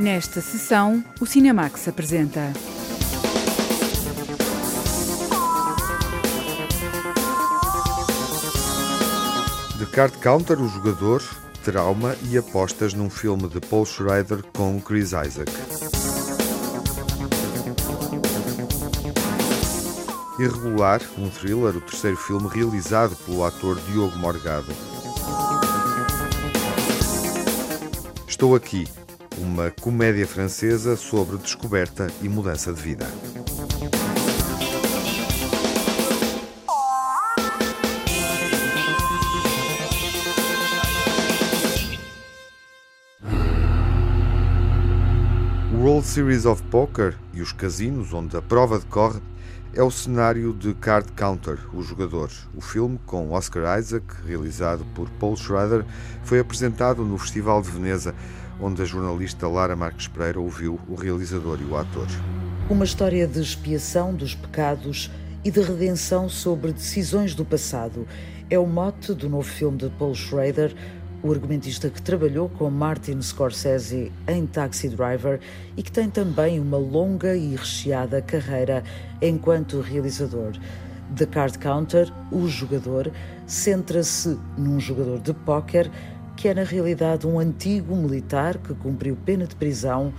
Nesta 0.00 0.40
sessão, 0.40 1.04
o 1.20 1.26
Cinemax 1.26 1.86
apresenta. 1.86 2.54
The 9.78 9.84
Card 9.92 10.16
Counter, 10.16 10.58
o 10.58 10.66
jogador, 10.70 11.22
trauma 11.62 12.16
e 12.30 12.38
apostas 12.38 12.94
num 12.94 13.10
filme 13.10 13.46
de 13.46 13.60
Paul 13.60 13.84
Schrader 13.84 14.42
com 14.54 14.80
Chris 14.80 15.08
Isaac. 15.08 15.52
Irregular, 20.38 21.02
um 21.18 21.28
thriller, 21.28 21.76
o 21.76 21.80
terceiro 21.82 22.16
filme 22.16 22.48
realizado 22.48 23.14
pelo 23.26 23.44
ator 23.44 23.78
Diogo 23.82 24.16
Morgado. 24.16 24.72
Estou 28.26 28.54
aqui, 28.54 28.88
uma 29.40 29.70
comédia 29.70 30.26
francesa 30.26 30.96
sobre 30.96 31.38
descoberta 31.38 32.08
e 32.22 32.28
mudança 32.28 32.72
de 32.72 32.80
vida. 32.80 33.06
World 45.74 46.06
Series 46.06 46.44
of 46.44 46.62
Poker 46.64 47.16
e 47.32 47.40
os 47.40 47.52
casinos 47.52 48.12
onde 48.12 48.36
a 48.36 48.42
prova 48.42 48.78
decorre 48.78 49.20
é 49.72 49.82
o 49.82 49.90
cenário 49.90 50.52
de 50.52 50.74
Card 50.74 51.12
Counter, 51.12 51.58
o 51.72 51.82
jogador. 51.82 52.30
O 52.54 52.60
filme, 52.60 52.98
com 53.06 53.30
Oscar 53.30 53.78
Isaac, 53.78 54.04
realizado 54.26 54.84
por 54.94 55.08
Paul 55.10 55.36
Schrader, 55.36 55.84
foi 56.24 56.40
apresentado 56.40 57.04
no 57.04 57.16
Festival 57.16 57.62
de 57.62 57.70
Veneza, 57.70 58.14
onde 58.60 58.82
a 58.82 58.84
jornalista 58.84 59.48
Lara 59.48 59.74
Marques 59.74 60.08
Pereira 60.08 60.40
ouviu 60.40 60.78
o 60.88 60.94
realizador 60.94 61.58
e 61.60 61.64
o 61.64 61.76
ator. 61.76 62.06
Uma 62.68 62.84
história 62.84 63.26
de 63.26 63.40
expiação 63.40 64.14
dos 64.14 64.34
pecados 64.34 65.10
e 65.44 65.50
de 65.50 65.60
redenção 65.60 66.28
sobre 66.28 66.72
decisões 66.72 67.34
do 67.34 67.44
passado 67.44 68.06
é 68.48 68.58
o 68.58 68.66
mote 68.66 69.14
do 69.14 69.28
novo 69.28 69.48
filme 69.48 69.78
de 69.78 69.88
Paul 69.90 70.14
Schrader, 70.14 70.74
o 71.22 71.32
argumentista 71.32 71.88
que 71.90 72.00
trabalhou 72.00 72.48
com 72.48 72.70
Martin 72.70 73.20
Scorsese 73.20 74.12
em 74.26 74.46
Taxi 74.46 74.88
Driver 74.88 75.40
e 75.76 75.82
que 75.82 75.92
tem 75.92 76.08
também 76.08 76.58
uma 76.58 76.78
longa 76.78 77.36
e 77.36 77.54
recheada 77.54 78.22
carreira 78.22 78.82
enquanto 79.20 79.80
realizador. 79.80 80.52
The 81.14 81.26
Card 81.26 81.58
Counter, 81.58 82.12
o 82.30 82.46
jogador, 82.46 83.10
centra-se 83.46 84.38
num 84.56 84.78
jogador 84.78 85.18
de 85.18 85.34
póquer 85.34 85.90
que 86.40 86.48
é 86.48 86.54
na 86.54 86.62
realidade 86.62 87.26
um 87.26 87.38
antigo 87.38 87.94
militar 87.94 88.56
que 88.56 88.72
cumpriu 88.72 89.14
pena 89.14 89.46
de 89.46 89.54
prisão 89.54 90.10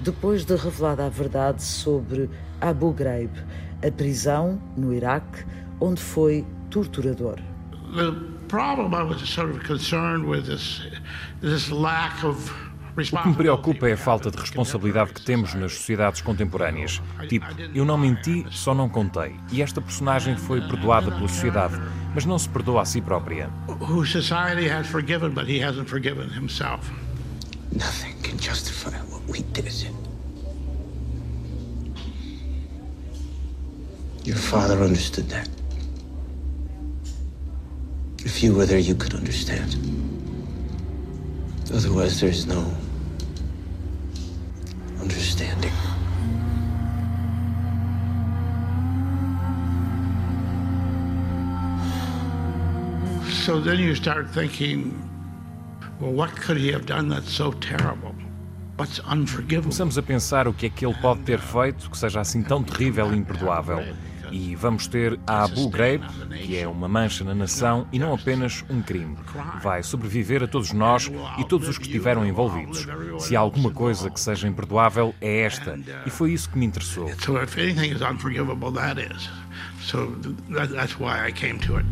depois 0.00 0.44
de 0.44 0.56
revelada 0.56 1.06
a 1.06 1.08
verdade 1.08 1.62
sobre 1.62 2.28
Abu 2.60 2.92
Ghraib, 2.92 3.30
a 3.80 3.88
prisão 3.88 4.60
no 4.76 4.92
Iraque 4.92 5.44
onde 5.80 6.00
foi 6.02 6.44
torturador. 6.68 7.36
The 7.94 8.10
problem 8.48 8.92
I 8.92 9.04
was 9.04 9.20
sort 9.28 9.50
of 9.50 9.64
concerned 9.64 10.26
with 10.26 10.46
this, 10.46 10.82
this 11.40 11.70
lack 11.70 12.24
of 12.24 12.67
o 13.00 13.22
que 13.22 13.28
me 13.28 13.34
preocupa 13.34 13.88
é 13.88 13.92
a 13.92 13.96
falta 13.96 14.30
de 14.30 14.36
responsabilidade 14.36 15.12
que 15.12 15.22
temos 15.22 15.54
nas 15.54 15.72
sociedades 15.74 16.20
contemporâneas. 16.20 17.00
Tipo, 17.28 17.46
eu 17.74 17.84
não 17.84 17.96
menti, 17.96 18.44
só 18.50 18.74
não 18.74 18.88
contei. 18.88 19.36
E 19.52 19.62
esta 19.62 19.80
personagem 19.80 20.36
foi 20.36 20.60
perdoada 20.60 21.12
pela 21.12 21.28
sociedade, 21.28 21.80
mas 22.14 22.24
não 22.24 22.38
se 22.38 22.48
perdoa 22.48 22.82
a 22.82 22.84
si 22.84 23.00
própria. 23.00 23.48
Who 23.68 24.04
society 24.04 24.68
has 24.68 24.88
forgiven, 24.88 25.30
but 25.30 25.48
he 25.48 25.64
hasn't 25.64 25.88
forgiven 25.88 26.28
himself. 26.28 26.90
Nothing 27.72 28.14
can 28.22 28.36
justify 28.38 28.96
what 29.10 29.22
we 29.28 29.42
did. 29.52 29.88
Your 34.24 34.36
father 34.36 34.82
understood 34.82 35.28
that. 35.30 35.48
If 38.24 38.42
you 38.42 38.54
were 38.54 38.66
there, 38.66 38.78
you 38.78 38.94
could 38.94 39.14
understand. 39.14 39.76
Otherwise, 41.72 42.20
there's 42.20 42.46
no 42.46 42.64
understanding. 45.00 45.72
So 53.44 53.60
then 53.60 53.78
you 53.78 53.94
start 53.94 54.28
thinking, 54.30 54.92
well, 56.00 56.12
what 56.12 56.34
could 56.36 56.58
he 56.58 56.70
have 56.72 56.84
done 56.84 57.08
that's 57.08 57.32
so 57.32 57.52
terrible? 57.52 58.14
What's 58.76 59.00
unforgivable? 59.00 59.70
Começamos 59.70 59.98
a 59.98 60.02
pensar 60.02 60.46
o 60.46 60.52
que 60.52 60.66
é 60.66 60.70
que 60.70 60.84
ele 60.86 60.94
pode 60.94 61.20
ter 61.22 61.40
feito 61.40 61.90
que 61.90 61.98
seja 61.98 62.20
assim 62.20 62.42
tão 62.42 62.62
terrível 62.62 63.12
e 63.12 63.16
imperdoável. 63.16 63.84
E 64.30 64.54
vamos 64.54 64.86
ter 64.86 65.18
a 65.26 65.44
Abu 65.44 65.68
Ghraib, 65.68 66.02
que 66.44 66.56
é 66.56 66.66
uma 66.66 66.88
mancha 66.88 67.24
na 67.24 67.34
nação 67.34 67.86
e 67.92 67.98
não 67.98 68.14
apenas 68.14 68.64
um 68.68 68.82
crime. 68.82 69.16
Vai 69.62 69.82
sobreviver 69.82 70.42
a 70.42 70.48
todos 70.48 70.72
nós 70.72 71.10
e 71.38 71.44
todos 71.44 71.68
os 71.68 71.78
que 71.78 71.86
estiveram 71.86 72.26
envolvidos. 72.26 72.86
Se 73.18 73.36
há 73.36 73.40
alguma 73.40 73.70
coisa 73.70 74.10
que 74.10 74.20
seja 74.20 74.48
imperdoável, 74.48 75.14
é 75.20 75.40
esta. 75.40 75.78
E 76.06 76.10
foi 76.10 76.32
isso 76.32 76.50
que 76.50 76.58
me 76.58 76.66
interessou. 76.66 77.08
So 77.20 77.42
if 77.42 77.56
anything 77.58 77.94
is 77.94 78.02
unforgivable, 78.02 78.72
that 78.72 79.00
is. 79.00 79.28
So 79.80 80.14
that, 80.50 80.72
that's 80.72 80.98
why 80.98 81.28
I 81.28 81.32
came 81.32 81.58
to 81.60 81.78
it. 81.78 81.86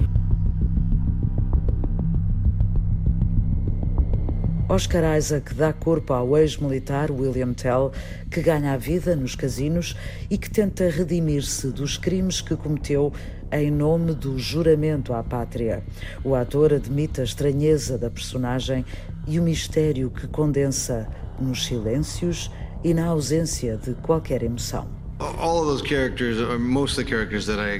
Oscar 4.68 5.16
Isaac 5.16 5.54
dá 5.54 5.72
corpo 5.72 6.12
ao 6.12 6.36
ex-militar 6.36 7.12
William 7.12 7.52
Tell, 7.52 7.92
que 8.28 8.42
ganha 8.42 8.72
a 8.72 8.76
vida 8.76 9.14
nos 9.14 9.36
casinos 9.36 9.96
e 10.28 10.36
que 10.36 10.50
tenta 10.50 10.90
redimir-se 10.90 11.68
dos 11.68 11.96
crimes 11.96 12.40
que 12.40 12.56
cometeu 12.56 13.12
em 13.52 13.70
nome 13.70 14.12
do 14.12 14.36
juramento 14.36 15.14
à 15.14 15.22
pátria. 15.22 15.84
O 16.24 16.34
ator 16.34 16.74
admite 16.74 17.20
a 17.20 17.24
estranheza 17.24 17.96
da 17.96 18.10
personagem 18.10 18.84
e 19.28 19.38
o 19.38 19.42
mistério 19.44 20.10
que 20.10 20.26
condensa 20.26 21.08
nos 21.40 21.64
silêncios 21.64 22.50
e 22.82 22.92
na 22.92 23.06
ausência 23.06 23.76
de 23.76 23.94
qualquer 23.94 24.42
emoção. 24.42 25.05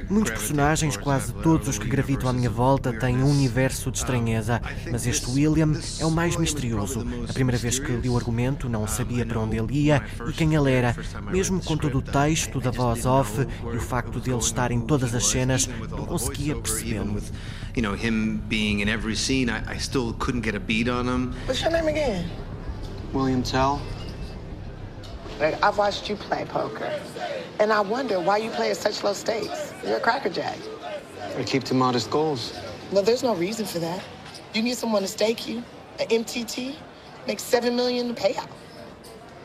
Muitos 0.09 0.31
personagens, 0.31 0.97
quase 0.97 1.31
todos 1.35 1.67
os 1.67 1.77
que 1.77 1.87
gravitam 1.87 2.29
à 2.29 2.33
minha 2.33 2.49
volta, 2.49 2.91
têm 2.91 3.17
um 3.17 3.29
universo 3.29 3.91
de 3.91 3.99
estranheza, 3.99 4.59
mas 4.91 5.05
este 5.05 5.29
William 5.29 5.71
é 5.99 6.05
o 6.05 6.09
mais 6.09 6.35
misterioso. 6.35 7.05
A 7.29 7.33
primeira 7.33 7.57
vez 7.57 7.77
que 7.77 7.91
li 7.91 8.09
o 8.09 8.17
argumento, 8.17 8.67
não 8.67 8.87
sabia 8.87 9.23
para 9.23 9.39
onde 9.39 9.55
ele 9.55 9.71
ia 9.71 10.03
e 10.27 10.33
quem 10.33 10.55
ele 10.55 10.71
era. 10.71 10.95
Mesmo 11.31 11.63
com 11.63 11.77
todo 11.77 11.99
o 11.99 12.01
texto 12.01 12.59
da 12.59 12.71
voz 12.71 13.05
off 13.05 13.45
e 13.71 13.77
o 13.77 13.81
facto 13.81 14.19
de 14.19 14.31
ele 14.31 14.39
estar 14.39 14.71
em 14.71 14.81
todas 14.81 15.13
as 15.13 15.27
cenas, 15.27 15.69
não 15.91 16.05
conseguia 16.05 16.55
percebê-lo. 16.55 17.21
You 17.75 17.83
know, 17.83 17.93
him 17.93 18.39
being 18.49 18.81
in 18.81 18.89
every 18.89 19.15
scene, 19.15 19.51
I, 19.51 19.75
I 19.75 19.77
still 19.77 20.15
couldn't 20.17 20.43
get 20.43 20.55
a 20.55 20.59
beat 20.59 20.89
on 20.89 21.05
him. 21.05 21.35
What's 21.45 21.61
your 21.61 21.71
name 21.71 21.87
again? 21.87 22.25
William 23.13 23.43
Tell. 23.43 23.79
Like, 25.39 25.63
I've 25.63 25.77
watched 25.77 26.09
you 26.09 26.15
play 26.15 26.45
poker, 26.45 26.91
and 27.59 27.71
I 27.71 27.81
wonder 27.81 28.19
why 28.19 28.37
you 28.37 28.49
play 28.51 28.71
at 28.71 28.77
such 28.77 29.03
low 29.03 29.13
stakes. 29.13 29.73
You're 29.85 29.97
a 29.97 29.99
crackerjack. 29.99 30.57
I 31.37 31.43
keep 31.43 31.63
to 31.65 31.73
modest 31.73 32.09
goals. 32.09 32.57
Well, 32.91 33.03
there's 33.03 33.21
no 33.21 33.35
reason 33.35 33.65
for 33.65 33.79
that. 33.79 34.03
You 34.53 34.63
need 34.63 34.77
someone 34.77 35.03
to 35.03 35.07
stake 35.07 35.47
you. 35.47 35.63
An 35.99 36.07
MTT 36.07 36.75
makes 37.27 37.43
seven 37.43 37.75
million 37.75 38.07
to 38.07 38.13
pay 38.13 38.33
payout. 38.33 38.49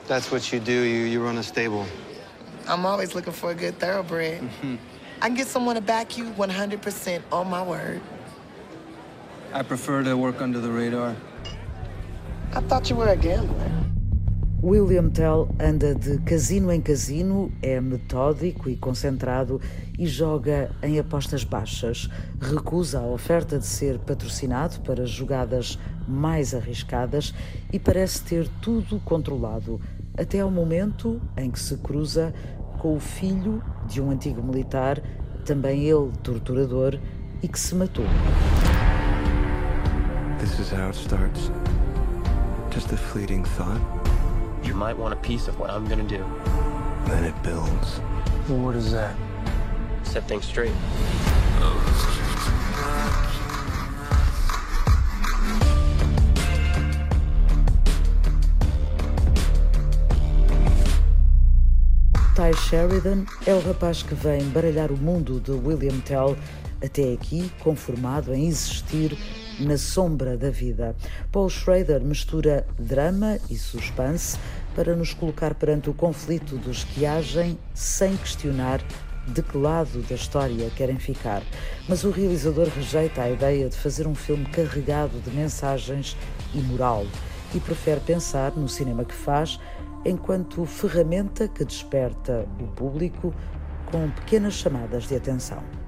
That's 0.07 0.31
what 0.31 0.53
you 0.53 0.61
do. 0.61 0.73
You 0.73 1.05
you 1.05 1.23
run 1.23 1.39
a 1.39 1.43
stable. 1.43 1.87
I'm 2.69 2.87
always 2.87 3.15
looking 3.15 3.33
for 3.33 3.51
a 3.51 3.55
good 3.55 3.79
thoroughbred. 3.79 4.43
Mm-hmm. 4.43 4.77
I 5.21 5.27
can 5.27 5.37
get 5.37 5.47
someone 5.47 5.75
to 5.75 5.81
back 5.81 6.17
you 6.17 6.31
100% 6.33 7.23
on 7.31 7.51
my 7.51 7.63
word. 7.63 8.01
I 9.53 9.63
prefer 9.63 10.03
to 10.03 10.17
work 10.17 10.41
under 10.41 10.61
the 10.61 10.71
radar. 10.71 11.15
I 12.55 12.61
thought 12.61 12.89
you 12.89 12.97
were 12.97 13.09
a 13.09 13.17
gambler. 13.17 13.82
William 14.65 15.11
Tell 15.11 15.49
anda 15.59 15.93
de 15.93 16.19
casino 16.19 16.71
em 16.71 16.81
casino, 16.81 17.51
é 17.61 17.81
metódico 17.81 18.71
e 18.71 18.77
concentrado 18.77 19.61
e 19.99 20.07
joga 20.07 20.71
em 20.81 21.01
apostas 21.01 21.43
baixas. 21.43 22.09
Recusa 22.41 23.01
a 23.01 23.07
oferta 23.07 23.59
de 23.59 23.67
ser 23.67 23.99
patrocinado 23.99 24.79
para 24.83 25.05
jogadas 25.05 25.81
mais 26.07 26.55
arriscadas 26.55 27.35
e 27.73 27.79
parece 27.79 28.23
ter 28.23 28.47
tudo 28.61 29.01
controlado, 29.01 29.81
até 30.17 30.39
ao 30.39 30.51
momento 30.51 31.21
em 31.37 31.51
que 31.51 31.59
se 31.59 31.77
cruza 31.79 32.33
com 32.79 32.95
o 32.95 33.01
filho 33.01 33.61
de 33.89 34.01
um 34.01 34.13
antigo 34.13 34.41
militar, 34.45 35.03
também 35.45 35.89
ele 35.89 36.13
torturador, 36.23 37.01
e 37.43 37.49
que 37.49 37.59
se 37.59 37.75
matou. 37.75 38.07
This 40.39 40.57
is 40.61 40.71
how 40.71 40.87
it 40.87 40.97
starts. 40.97 41.51
Just 42.73 42.93
a 42.93 42.97
fleeting 42.97 43.43
thought. 43.43 44.12
You 44.63 44.75
might 44.75 44.97
want 44.97 45.13
a 45.13 45.17
piece 45.17 45.49
of 45.49 45.59
what 45.59 45.71
I'm 45.71 45.87
gonna 45.89 46.05
do. 46.05 46.25
Then 47.07 47.25
it 47.25 47.43
builds. 47.43 48.01
Well, 48.49 48.59
what 48.59 48.77
is 48.77 48.93
that? 48.93 49.17
Set 50.05 50.27
things 50.29 50.45
straight. 50.45 50.73
Ty 62.35 62.53
Sheridan 62.55 63.27
é 63.47 63.55
o 63.55 63.61
rapaz 63.61 64.03
que 64.03 64.15
vem 64.15 64.43
baralhar 64.51 64.91
o 64.91 64.97
mundo 64.97 65.39
de 65.39 65.53
William 65.53 66.01
Tell, 66.01 66.37
até 66.83 67.13
aqui 67.13 67.53
conformado 67.63 68.33
em 68.33 68.49
existir 68.49 69.17
na 69.61 69.77
sombra 69.77 70.37
da 70.37 70.51
vida. 70.51 70.95
Paul 71.31 71.49
Schrader 71.49 72.01
mistura 72.01 72.67
drama 72.79 73.39
e 73.51 73.57
suspense 73.57 74.39
para 74.75 74.97
nos 74.97 75.13
colocar 75.13 75.55
perante 75.55 75.91
o 75.91 75.95
conflito 75.95 76.57
dos 76.57 76.85
que 76.85 77.05
agem 77.05 77.59
sem 77.75 78.17
questionar 78.17 78.81
de 79.27 79.43
que 79.43 79.57
lado 79.57 80.03
da 80.03 80.15
história 80.15 80.71
querem 80.71 80.99
ficar. 80.99 81.43
Mas 81.89 82.05
o 82.05 82.11
realizador 82.11 82.69
rejeita 82.69 83.23
a 83.23 83.31
ideia 83.31 83.69
de 83.69 83.77
fazer 83.77 84.07
um 84.07 84.15
filme 84.15 84.47
carregado 84.47 85.21
de 85.21 85.31
mensagens 85.31 86.17
e 86.55 86.59
moral 86.59 87.07
e 87.55 87.61
prefere 87.61 88.01
pensar 88.01 88.53
no 88.57 88.69
cinema 88.69 89.05
que 89.05 89.15
faz 89.15 89.61
enquanto 90.05 90.65
ferramenta 90.65 91.47
que 91.47 91.65
desperta 91.65 92.47
o 92.61 92.67
público 92.69 93.33
com 93.91 94.11
pequenas 94.11 94.55
chamadas 94.55 95.07
de 95.07 95.15
atenção. 95.15 95.82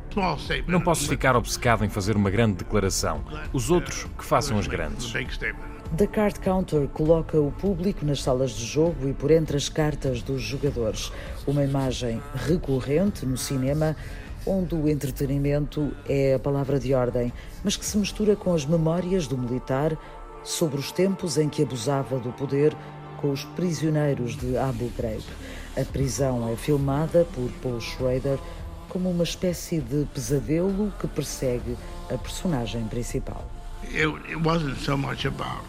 Não 0.66 0.80
posso 0.80 1.08
ficar 1.08 1.36
obcecado 1.36 1.84
em 1.84 1.88
fazer 1.88 2.16
uma 2.16 2.30
grande 2.30 2.58
declaração. 2.58 3.22
Os 3.52 3.70
outros 3.70 4.06
que 4.16 4.24
façam 4.24 4.58
as 4.58 4.66
grandes. 4.66 5.12
The 5.96 6.06
Card 6.06 6.40
Counter 6.40 6.88
coloca 6.88 7.38
o 7.38 7.52
público 7.52 8.04
nas 8.04 8.22
salas 8.22 8.52
de 8.52 8.64
jogo 8.64 9.08
e 9.08 9.12
por 9.12 9.30
entre 9.30 9.56
as 9.56 9.68
cartas 9.68 10.22
dos 10.22 10.42
jogadores. 10.42 11.12
Uma 11.46 11.62
imagem 11.62 12.20
recorrente 12.34 13.24
no 13.24 13.36
cinema 13.36 13.94
onde 14.46 14.74
o 14.74 14.88
entretenimento 14.88 15.92
é 16.08 16.34
a 16.34 16.38
palavra 16.38 16.78
de 16.78 16.92
ordem, 16.94 17.32
mas 17.62 17.76
que 17.76 17.84
se 17.84 17.96
mistura 17.96 18.36
com 18.36 18.52
as 18.52 18.66
memórias 18.66 19.26
do 19.26 19.38
militar 19.38 19.96
sobre 20.42 20.78
os 20.78 20.92
tempos 20.92 21.38
em 21.38 21.48
que 21.48 21.62
abusava 21.62 22.18
do 22.18 22.30
poder 22.32 22.76
com 23.20 23.30
os 23.30 23.44
prisioneiros 23.44 24.36
de 24.36 24.56
Abu 24.56 24.90
Ghraib. 24.98 25.24
A 25.76 25.84
prisão 25.84 26.48
é 26.52 26.56
filmada 26.56 27.26
por 27.34 27.50
Paul 27.62 27.80
Schrader 27.80 28.38
como 28.94 29.10
uma 29.10 29.24
espécie 29.24 29.80
de 29.80 30.06
pesadelo 30.14 30.94
que 31.00 31.08
persegue 31.08 31.76
a 32.08 32.16
personagem 32.16 32.86
principal. 32.86 33.44
It, 33.82 34.06
it 34.30 34.36
wasn't 34.36 34.78
so 34.78 34.96
much 34.96 35.26
about 35.26 35.64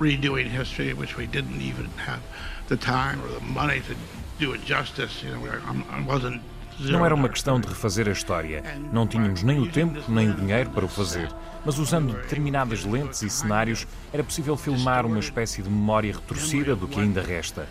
redoing 0.00 0.48
history, 0.48 0.94
which 0.94 1.16
we 1.18 1.26
didn't 1.26 1.60
even 1.60 1.88
have 1.98 2.22
the 2.68 2.76
time 2.76 3.20
or 3.24 3.28
the 3.28 3.44
money 3.44 3.80
to 3.80 3.96
do 4.38 4.52
it 4.52 4.64
justice. 4.64 5.24
You 5.24 5.34
know, 5.34 5.44
I 5.46 6.00
wasn't 6.06 6.40
não 6.78 7.04
era 7.04 7.14
uma 7.14 7.28
questão 7.28 7.60
de 7.60 7.68
refazer 7.68 8.08
a 8.08 8.12
história. 8.12 8.62
Não 8.92 9.06
tínhamos 9.06 9.42
nem 9.42 9.60
o 9.60 9.70
tempo 9.70 10.00
nem 10.08 10.30
o 10.30 10.34
dinheiro 10.34 10.70
para 10.70 10.84
o 10.84 10.88
fazer. 10.88 11.28
Mas 11.64 11.78
usando 11.78 12.12
determinadas 12.12 12.84
lentes 12.84 13.22
e 13.22 13.30
cenários, 13.30 13.86
era 14.12 14.22
possível 14.22 14.56
filmar 14.56 15.06
uma 15.06 15.18
espécie 15.18 15.62
de 15.62 15.68
memória 15.68 16.12
retorcida 16.12 16.74
do 16.76 16.86
que 16.86 17.00
ainda 17.00 17.22
resta. 17.22 17.68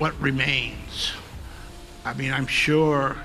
What 0.00 0.16
remains? 0.20 1.14
I 2.04 2.14
mean, 2.16 2.30
I'm 2.30 2.48
sure 2.48 3.16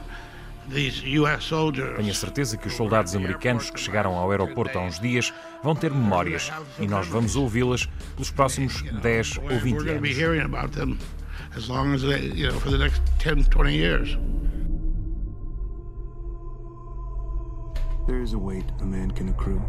tenho 0.72 2.12
a 2.12 2.14
certeza 2.14 2.58
que 2.58 2.68
os 2.68 2.74
soldados 2.76 3.16
americanos 3.16 3.70
que 3.70 3.80
chegaram 3.80 4.16
ao 4.16 4.32
aeroporto 4.32 4.78
há 4.78 4.82
uns 4.82 5.00
dias 5.00 5.34
vão 5.64 5.76
ter 5.76 5.92
memórias 5.92 6.52
e 6.80 6.88
nós 6.88 7.08
vamos 7.08 7.36
ouvi-las 7.36 7.88
pelos 8.16 8.32
próximos 8.32 8.82
10 8.82 9.38
ou 9.38 9.60
20 9.60 9.90
anos. 9.90 10.02
There 18.08 18.22
is 18.22 18.34
a 18.34 18.38
weight 18.38 18.66
a 18.82 18.86
man 18.86 19.12
can 19.12 19.30
accrue. 19.30 19.62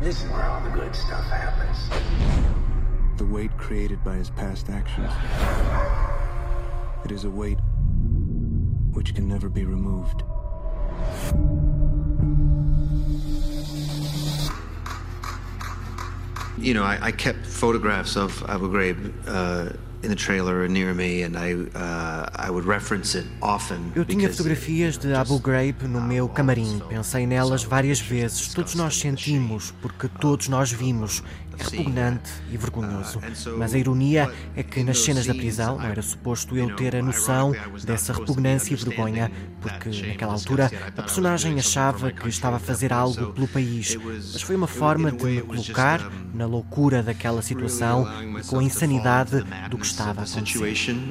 This 0.00 0.22
is 0.22 0.30
where 0.30 0.44
all 0.44 0.62
the 0.62 0.70
good 0.70 0.94
stuff 0.94 1.24
happens. 1.24 1.90
The 3.16 3.26
weight 3.26 3.50
created 3.58 4.02
by 4.04 4.16
his 4.16 4.30
past 4.30 4.70
actions. 4.70 5.10
It 7.04 7.10
is 7.10 7.24
a 7.24 7.30
weight 7.30 7.58
which 8.94 9.14
can 9.14 9.28
never 9.28 9.48
be 9.48 9.64
removed. 9.64 10.22
You 16.56 16.72
know, 16.72 16.84
I, 16.84 17.08
I 17.08 17.12
kept 17.12 17.44
photographs 17.46 18.16
of 18.16 18.42
Abu 18.48 18.70
Ghraib 18.70 19.12
uh, 19.26 19.76
in 20.02 20.10
the 20.10 20.16
trailer 20.16 20.68
near 20.68 20.94
me, 20.94 21.22
and 21.22 21.36
I 21.36 21.54
uh, 21.76 22.28
I 22.36 22.50
would 22.50 22.64
reference 22.64 23.14
it 23.14 23.26
often. 23.42 23.92
Eu 23.96 24.04
tinha 24.04 24.28
fotografias 24.30 24.96
de 24.96 25.12
Abu 25.14 25.38
Ghraib 25.40 25.82
no 25.82 26.00
meu 26.00 26.28
camarim. 26.28 26.80
Pensei 26.88 27.26
nelas 27.26 27.64
várias 27.64 28.00
vezes. 28.00 28.54
Todos 28.54 28.74
nós 28.74 28.98
sentimos, 28.98 29.74
porque 29.82 30.08
todos 30.20 30.48
nós 30.48 30.70
vimos. 30.70 31.22
É 31.58 31.64
repugnante 31.64 32.30
e 32.50 32.56
vergonhoso. 32.56 33.20
Mas 33.56 33.74
a 33.74 33.78
ironia 33.78 34.30
é 34.56 34.62
que 34.62 34.82
nas 34.82 34.98
cenas 34.98 35.26
da 35.26 35.34
prisão 35.34 35.78
não 35.78 35.86
era 35.86 36.02
suposto 36.02 36.56
eu 36.56 36.74
ter 36.76 36.96
a 36.96 37.02
noção 37.02 37.52
dessa 37.84 38.12
repugnância 38.12 38.74
e 38.74 38.76
vergonha, 38.76 39.30
porque 39.60 39.90
naquela 40.06 40.32
altura 40.32 40.70
a 40.96 41.02
personagem 41.02 41.58
achava 41.58 42.10
que 42.10 42.28
estava 42.28 42.56
a 42.56 42.60
fazer 42.60 42.92
algo 42.92 43.32
pelo 43.32 43.48
país. 43.48 43.96
Mas 43.96 44.42
foi 44.42 44.56
uma 44.56 44.66
forma 44.66 45.10
de 45.12 45.24
me 45.24 45.42
colocar 45.42 46.00
na 46.32 46.46
loucura 46.46 47.02
daquela 47.02 47.42
situação 47.42 48.06
e 48.38 48.42
com 48.44 48.58
a 48.58 48.62
insanidade 48.62 49.44
do 49.70 49.78
que 49.78 49.86
estava 49.86 50.20
a 50.22 50.24
acontecer. 50.24 51.04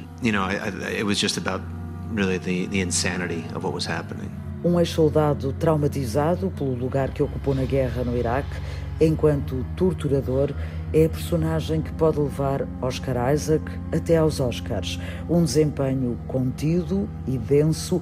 Um 4.64 4.80
ex-soldado 4.80 5.52
traumatizado 5.52 6.50
pelo 6.56 6.74
lugar 6.74 7.10
que 7.10 7.22
ocupou 7.22 7.54
na 7.54 7.64
guerra 7.64 8.02
no 8.02 8.16
Iraque 8.16 8.56
enquanto 9.00 9.64
torturador, 9.76 10.52
é 10.92 11.06
a 11.06 11.08
personagem 11.08 11.82
que 11.82 11.92
pode 11.92 12.18
levar 12.20 12.66
Oscar 12.80 13.32
Isaac 13.32 13.64
até 13.92 14.16
aos 14.16 14.40
Oscars. 14.40 15.00
Um 15.28 15.42
desempenho 15.42 16.18
contido 16.26 17.08
e 17.26 17.36
denso 17.36 18.00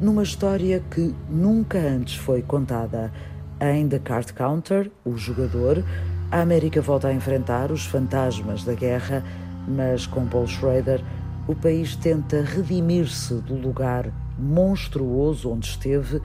numa 0.00 0.22
história 0.22 0.82
que 0.90 1.14
nunca 1.28 1.78
antes 1.78 2.16
foi 2.16 2.42
contada. 2.42 3.12
Em 3.60 3.88
The 3.88 3.98
Card 4.00 4.32
Counter, 4.34 4.90
o 5.04 5.16
jogador, 5.16 5.82
a 6.30 6.40
América 6.40 6.82
volta 6.82 7.08
a 7.08 7.14
enfrentar 7.14 7.70
os 7.70 7.86
fantasmas 7.86 8.64
da 8.64 8.74
guerra, 8.74 9.24
mas 9.66 10.06
com 10.06 10.26
Paul 10.26 10.46
Schrader, 10.46 11.02
o 11.48 11.54
país 11.54 11.96
tenta 11.96 12.42
redimir-se 12.42 13.34
do 13.34 13.54
lugar 13.54 14.12
monstruoso 14.38 15.50
onde 15.50 15.68
esteve 15.68 16.20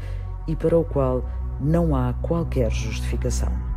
e 0.47 0.55
para 0.55 0.77
o 0.77 0.83
qual 0.83 1.23
não 1.61 1.95
há 1.95 2.13
qualquer 2.21 2.71
justificação. 2.71 3.70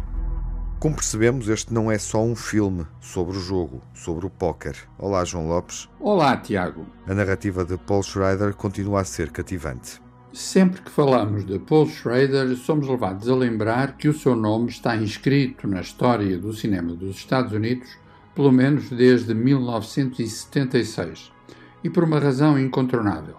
Como 0.85 0.97
percebemos, 0.97 1.49
este 1.49 1.73
não 1.73 1.91
é 1.91 1.97
só 1.97 2.23
um 2.23 2.37
filme 2.37 2.87
sobre 3.01 3.35
o 3.35 3.41
jogo, 3.41 3.81
sobre 3.95 4.27
o 4.27 4.29
póquer. 4.29 4.77
Olá, 4.99 5.25
João 5.25 5.49
Lopes. 5.49 5.89
Olá, 5.99 6.37
Tiago. 6.37 6.85
A 7.07 7.15
narrativa 7.15 7.65
de 7.65 7.79
Paul 7.79 8.03
Schrader 8.03 8.53
continua 8.53 9.01
a 9.01 9.05
ser 9.05 9.31
cativante. 9.31 9.99
Sempre 10.31 10.83
que 10.83 10.91
falamos 10.91 11.47
de 11.47 11.59
Paul 11.59 11.87
Schrader, 11.87 12.55
somos 12.55 12.87
levados 12.87 13.31
a 13.31 13.35
lembrar 13.35 13.97
que 13.97 14.09
o 14.09 14.13
seu 14.13 14.37
nome 14.37 14.69
está 14.69 14.95
inscrito 14.95 15.67
na 15.67 15.81
história 15.81 16.37
do 16.37 16.53
cinema 16.53 16.95
dos 16.95 17.17
Estados 17.17 17.55
Unidos, 17.55 17.89
pelo 18.35 18.53
menos 18.53 18.91
desde 18.91 19.33
1976. 19.33 21.33
E 21.83 21.89
por 21.89 22.05
uma 22.05 22.21
razão 22.21 22.59
incontornável. 22.59 23.37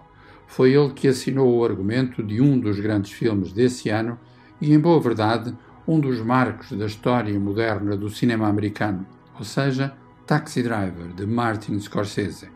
Foi 0.48 0.72
ele 0.72 0.92
que 0.94 1.06
assinou 1.06 1.56
o 1.56 1.64
argumento 1.64 2.24
de 2.24 2.40
um 2.40 2.58
dos 2.58 2.80
grandes 2.80 3.12
filmes 3.12 3.52
desse 3.52 3.88
ano 3.88 4.18
e, 4.60 4.74
em 4.74 4.80
boa 4.80 5.00
verdade, 5.00 5.56
um 5.86 6.00
dos 6.00 6.20
marcos 6.20 6.72
da 6.72 6.86
história 6.86 7.38
moderna 7.38 7.96
do 7.96 8.10
cinema 8.10 8.48
americano, 8.48 9.06
ou 9.38 9.44
seja, 9.44 9.94
Taxi 10.26 10.62
Driver, 10.62 11.12
de 11.14 11.24
Martin 11.24 11.78
Scorsese. 11.78 12.48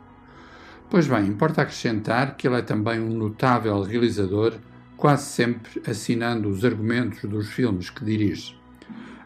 Pois 0.88 1.06
bem, 1.06 1.26
importa 1.26 1.62
acrescentar 1.62 2.36
que 2.36 2.48
ele 2.48 2.56
é 2.56 2.62
também 2.62 2.98
um 2.98 3.16
notável 3.16 3.80
realizador, 3.82 4.54
quase 4.96 5.26
sempre 5.26 5.80
assinando 5.88 6.48
os 6.48 6.64
argumentos 6.64 7.22
dos 7.22 7.48
filmes 7.48 7.88
que 7.88 8.04
dirige. 8.04 8.58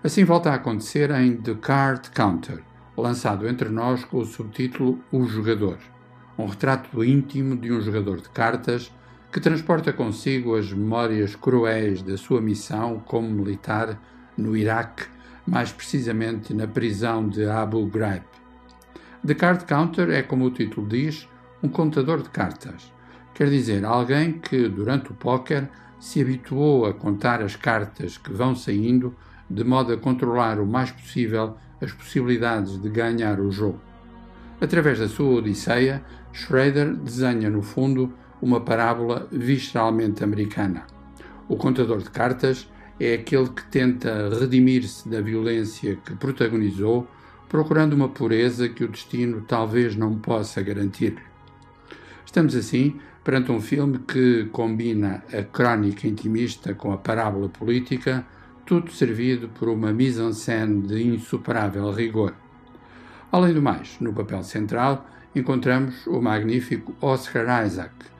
Assim 0.02 0.22
volta 0.22 0.50
a 0.50 0.56
acontecer 0.56 1.10
em 1.10 1.36
The 1.36 1.54
Card 1.54 2.10
Counter, 2.10 2.62
lançado 2.94 3.48
entre 3.48 3.70
nós 3.70 4.04
com 4.04 4.18
o 4.18 4.26
subtítulo 4.26 5.00
O 5.10 5.24
Jogador, 5.24 5.78
um 6.38 6.44
retrato 6.44 7.02
íntimo 7.02 7.56
de 7.56 7.72
um 7.72 7.80
jogador 7.80 8.20
de 8.20 8.28
cartas 8.28 8.92
que 9.34 9.40
transporta 9.40 9.92
consigo 9.92 10.54
as 10.54 10.72
memórias 10.72 11.34
cruéis 11.34 12.00
da 12.02 12.16
sua 12.16 12.40
missão 12.40 13.02
como 13.04 13.28
militar 13.28 14.00
no 14.38 14.56
Iraque, 14.56 15.06
mais 15.44 15.72
precisamente 15.72 16.54
na 16.54 16.68
prisão 16.68 17.28
de 17.28 17.44
Abu 17.44 17.84
Ghraib. 17.86 18.22
The 19.26 19.34
Card 19.34 19.64
Counter 19.64 20.08
é, 20.10 20.22
como 20.22 20.44
o 20.44 20.52
título 20.52 20.86
diz, 20.86 21.28
um 21.60 21.68
contador 21.68 22.22
de 22.22 22.28
cartas. 22.28 22.92
Quer 23.34 23.50
dizer, 23.50 23.84
alguém 23.84 24.34
que, 24.34 24.68
durante 24.68 25.10
o 25.10 25.14
póquer, 25.14 25.68
se 25.98 26.20
habituou 26.20 26.86
a 26.86 26.94
contar 26.94 27.42
as 27.42 27.56
cartas 27.56 28.16
que 28.16 28.32
vão 28.32 28.54
saindo 28.54 29.16
de 29.50 29.64
modo 29.64 29.92
a 29.92 29.96
controlar 29.96 30.60
o 30.60 30.66
mais 30.66 30.92
possível 30.92 31.56
as 31.80 31.90
possibilidades 31.90 32.80
de 32.80 32.88
ganhar 32.88 33.40
o 33.40 33.50
jogo. 33.50 33.80
Através 34.60 35.00
da 35.00 35.08
sua 35.08 35.38
Odisseia, 35.38 36.04
Schrader 36.32 36.94
desenha, 36.94 37.50
no 37.50 37.62
fundo, 37.62 38.14
uma 38.44 38.60
parábola 38.60 39.26
visceralmente 39.32 40.22
americana. 40.22 40.86
O 41.48 41.56
contador 41.56 41.96
de 41.98 42.10
cartas 42.10 42.68
é 43.00 43.14
aquele 43.14 43.48
que 43.48 43.64
tenta 43.64 44.28
redimir-se 44.38 45.08
da 45.08 45.22
violência 45.22 45.96
que 46.04 46.14
protagonizou, 46.14 47.08
procurando 47.48 47.94
uma 47.94 48.10
pureza 48.10 48.68
que 48.68 48.84
o 48.84 48.88
destino 48.88 49.40
talvez 49.48 49.96
não 49.96 50.18
possa 50.18 50.60
garantir. 50.60 51.16
Estamos 52.26 52.54
assim 52.54 53.00
perante 53.24 53.50
um 53.50 53.62
filme 53.62 53.98
que 54.00 54.44
combina 54.52 55.24
a 55.32 55.42
crónica 55.42 56.06
intimista 56.06 56.74
com 56.74 56.92
a 56.92 56.98
parábola 56.98 57.48
política, 57.48 58.26
tudo 58.66 58.92
servido 58.92 59.48
por 59.48 59.70
uma 59.70 59.90
mise-en-scène 59.90 60.82
de 60.82 61.02
insuperável 61.02 61.90
rigor. 61.90 62.34
Além 63.32 63.54
do 63.54 63.62
mais, 63.62 63.98
no 64.00 64.12
papel 64.12 64.42
central 64.42 65.06
encontramos 65.34 66.06
o 66.06 66.20
magnífico 66.20 66.94
Oscar 67.00 67.64
Isaac, 67.66 68.13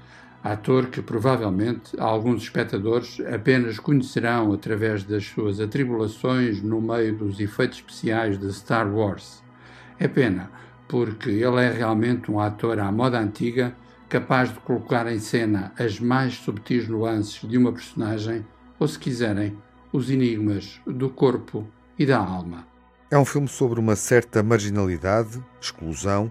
ator 0.45 0.89
que 0.89 1.01
provavelmente 1.01 1.99
alguns 1.99 2.43
espectadores 2.43 3.19
apenas 3.33 3.79
conhecerão 3.79 4.53
através 4.53 5.03
das 5.03 5.25
suas 5.25 5.59
atribulações 5.59 6.61
no 6.61 6.83
meio 6.83 7.17
dos 7.17 7.41
efeitos 7.41 7.79
especiais 7.79 8.39
de 8.39 8.53
Star 8.53 8.87
Wars. 8.95 9.43
É 9.99 10.07
pena, 10.07 10.51
porque 10.87 11.31
ele 11.31 11.63
é 11.63 11.71
realmente 11.71 12.31
um 12.31 12.39
ator 12.39 12.79
à 12.79 12.93
moda 12.93 13.19
antiga, 13.19 13.75
capaz 14.07 14.53
de 14.53 14.61
colocar 14.61 15.11
em 15.11 15.19
cena 15.19 15.73
as 15.79 15.99
mais 15.99 16.35
subtis 16.35 16.87
nuances 16.87 17.49
de 17.49 17.57
uma 17.57 17.73
personagem, 17.73 18.45
ou 18.79 18.87
se 18.87 18.99
quiserem, 18.99 19.57
os 19.91 20.11
enigmas 20.11 20.79
do 20.87 21.09
corpo 21.09 21.67
e 21.99 22.05
da 22.05 22.19
alma. 22.19 22.67
É 23.11 23.17
um 23.17 23.25
filme 23.25 23.49
sobre 23.49 23.81
uma 23.81 23.97
certa 23.97 24.43
marginalidade, 24.43 25.43
exclusão, 25.59 26.31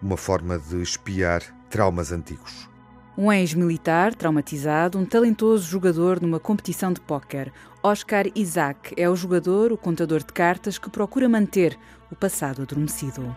uma 0.00 0.16
forma 0.16 0.58
de 0.58 0.80
espiar 0.80 1.42
traumas 1.68 2.10
antigos. 2.10 2.69
Um 3.20 3.30
ex-militar 3.30 4.14
traumatizado, 4.14 4.98
um 4.98 5.04
talentoso 5.04 5.68
jogador 5.68 6.22
numa 6.22 6.40
competição 6.40 6.90
de 6.90 7.02
póquer. 7.02 7.52
Oscar 7.82 8.24
Isaac 8.34 8.94
é 8.96 9.10
o 9.10 9.14
jogador, 9.14 9.72
o 9.72 9.76
contador 9.76 10.20
de 10.20 10.32
cartas 10.32 10.78
que 10.78 10.88
procura 10.88 11.28
manter 11.28 11.78
o 12.10 12.16
passado 12.16 12.62
adormecido. 12.62 13.36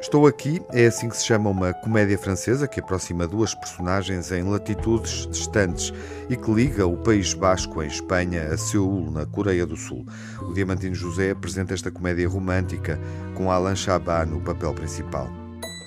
Estou 0.00 0.26
aqui 0.26 0.62
é 0.72 0.86
assim 0.86 1.10
que 1.10 1.18
se 1.18 1.26
chama 1.26 1.50
uma 1.50 1.74
comédia 1.74 2.16
francesa 2.16 2.66
que 2.66 2.80
aproxima 2.80 3.28
duas 3.28 3.54
personagens 3.54 4.32
em 4.32 4.42
latitudes 4.42 5.26
distantes 5.26 5.92
e 6.30 6.36
que 6.36 6.50
liga 6.50 6.86
o 6.86 6.96
País 6.96 7.34
Basco, 7.34 7.82
em 7.82 7.88
Espanha, 7.88 8.46
a 8.46 8.56
Seul, 8.56 9.10
na 9.10 9.26
Coreia 9.26 9.66
do 9.66 9.76
Sul. 9.76 10.06
O 10.40 10.54
Diamantino 10.54 10.94
José 10.94 11.32
apresenta 11.32 11.74
esta 11.74 11.90
comédia 11.90 12.26
romântica 12.26 12.98
com 13.34 13.50
Alain 13.50 13.76
Chabat 13.76 14.30
no 14.30 14.40
papel 14.40 14.72
principal. 14.72 15.43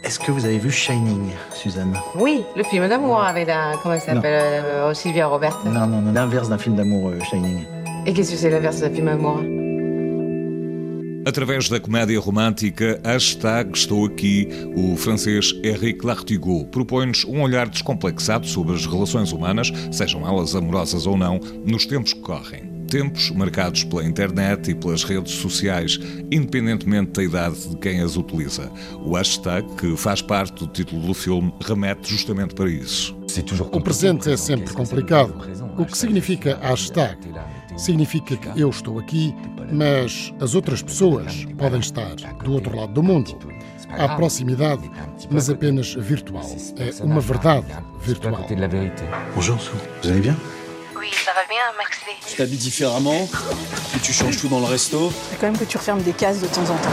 Est-ce 0.07 0.21
que 0.21 0.31
vous 0.31 0.45
avez 0.45 0.57
vu 0.57 0.71
Shining, 0.71 1.31
Suzanne 1.53 1.93
Oui, 2.15 2.41
le 2.55 2.63
film 2.63 2.87
d'amour 2.87 3.21
avec 3.21 3.45
la. 3.45 3.73
Comment 3.83 3.95
elle 3.95 3.99
s'appelle 3.99 4.63
euh, 4.63 4.93
Sylvia 4.93 5.27
Robert. 5.27 5.59
Non, 5.65 5.85
non, 5.85 6.01
non, 6.01 6.13
l'inverse 6.13 6.47
d'un 6.47 6.57
film 6.57 6.77
d'amour, 6.77 7.09
euh, 7.09 7.19
Shining. 7.29 7.65
Et 8.05 8.13
qu'est-ce 8.13 8.31
que 8.31 8.37
c'est 8.37 8.49
l'inverse 8.49 8.79
d'un 8.79 8.89
film 8.89 9.07
d'amour 9.07 9.41
Através 11.25 11.59
da 11.69 11.81
comédia 11.81 12.21
romântica 12.21 12.97
Hashtag 13.03 13.75
Estou 13.75 14.05
Aqui, 14.05 14.47
o 14.77 14.95
francês 14.95 15.53
Henrique 15.61 16.05
Lartigot 16.05 16.63
propõe-nos 16.71 17.25
um 17.25 17.41
olhar 17.41 17.67
descomplexado 17.67 18.47
sobre 18.47 18.75
as 18.75 18.85
relações 18.85 19.33
humanas, 19.33 19.73
sejam 19.91 20.25
elas 20.25 20.55
amorosas 20.55 21.05
ou 21.05 21.17
não, 21.17 21.41
nos 21.65 21.85
tempos 21.85 22.13
que 22.13 22.21
correm. 22.21 22.76
Tempos 22.89 23.31
marcados 23.31 23.83
pela 23.83 24.03
internet 24.03 24.71
e 24.71 24.75
pelas 24.75 25.03
redes 25.03 25.33
sociais, 25.33 25.99
independentemente 26.31 27.11
da 27.11 27.23
idade 27.23 27.69
de 27.69 27.75
quem 27.77 27.99
as 27.99 28.15
utiliza. 28.15 28.71
O 29.03 29.15
hashtag, 29.15 29.67
que 29.75 29.97
faz 29.97 30.21
parte 30.21 30.65
do 30.65 30.67
título 30.67 31.07
do 31.07 31.13
filme, 31.13 31.53
remete 31.65 32.09
justamente 32.09 32.55
para 32.55 32.69
isso. 32.69 33.15
O 33.71 33.81
presente 33.81 34.31
é 34.31 34.37
sempre 34.37 34.73
complicado. 34.73 35.35
O 35.77 35.85
que 35.85 35.97
significa 35.97 36.57
hashtag? 36.61 37.17
Significa 37.77 38.35
que 38.37 38.59
eu 38.59 38.69
estou 38.69 38.97
aqui, 38.99 39.35
mas 39.71 40.33
as 40.39 40.55
outras 40.55 40.81
pessoas 40.81 41.45
podem 41.57 41.79
estar 41.79 42.15
do 42.43 42.53
outro 42.53 42.75
lado 42.75 42.93
do 42.93 43.03
mundo. 43.03 43.37
Há 43.89 44.15
proximidade, 44.15 44.89
mas 45.29 45.49
apenas 45.49 45.93
virtual. 45.93 46.45
É 46.77 47.03
uma 47.03 47.21
verdade 47.21 47.67
virtual. 48.01 48.47
Bonjour, 49.35 49.59
Sou. 49.59 49.75
Vous 50.01 50.09
allez 50.09 50.21
bien 50.21 50.56
Oui, 50.99 51.11
ça 51.23 51.31
va 51.33 51.45
bien, 51.47 51.61
Maxley. 51.77 52.13
Tu 52.27 52.35
t'habilles 52.35 52.57
différemment, 52.57 53.27
que 53.93 53.99
tu 53.99 54.13
changes 54.13 54.37
tout 54.37 54.47
dans 54.47 54.59
le 54.59 54.65
resto. 54.65 55.11
C'est 55.29 55.37
quand 55.37 55.47
même 55.47 55.57
que 55.57 55.65
tu 55.65 55.77
refermes 55.77 56.01
des 56.01 56.13
cases 56.13 56.39
de 56.39 56.47
temps 56.47 56.61
en 56.61 56.77
temps. 56.77 56.89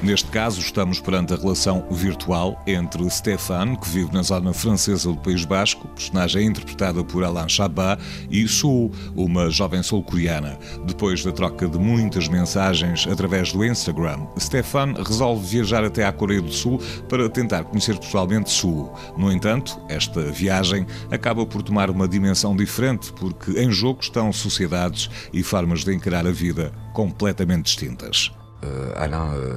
Neste 0.00 0.30
caso, 0.30 0.60
estamos 0.60 1.00
perante 1.00 1.34
a 1.34 1.36
relação 1.36 1.84
virtual 1.90 2.62
entre 2.68 3.10
Stéphane, 3.10 3.76
que 3.76 3.88
vive 3.88 4.12
na 4.12 4.22
zona 4.22 4.52
francesa 4.52 5.10
do 5.10 5.16
País 5.16 5.44
Basco, 5.44 5.88
personagem 5.88 6.46
interpretada 6.46 7.02
por 7.02 7.24
Alain 7.24 7.48
Chabat, 7.48 8.00
e 8.30 8.46
Su, 8.46 8.92
uma 9.16 9.50
jovem 9.50 9.82
sul-coreana. 9.82 10.56
Depois 10.86 11.24
da 11.24 11.32
troca 11.32 11.66
de 11.66 11.78
muitas 11.78 12.28
mensagens 12.28 13.08
através 13.10 13.52
do 13.52 13.64
Instagram, 13.64 14.24
Stéphane 14.38 14.94
resolve 15.02 15.44
viajar 15.44 15.82
até 15.82 16.06
à 16.06 16.12
Coreia 16.12 16.42
do 16.42 16.52
Sul 16.52 16.80
para 17.08 17.28
tentar 17.28 17.64
conhecer 17.64 17.98
pessoalmente 17.98 18.50
Su. 18.50 18.88
No 19.16 19.32
entanto, 19.32 19.80
esta 19.88 20.22
viagem 20.30 20.86
acaba 21.10 21.44
por 21.44 21.60
tomar 21.60 21.90
uma 21.90 22.06
dimensão 22.06 22.54
diferente, 22.54 23.12
porque 23.14 23.50
em 23.60 23.72
jogo 23.72 23.98
estão 24.00 24.32
sociedades 24.32 25.10
e 25.32 25.42
formas 25.42 25.82
de 25.82 25.92
encarar 25.92 26.24
a 26.24 26.30
vida 26.30 26.72
completamente 26.92 27.64
distintas. 27.64 28.30
Euh, 28.64 28.92
Alain, 28.96 29.28
euh, 29.34 29.54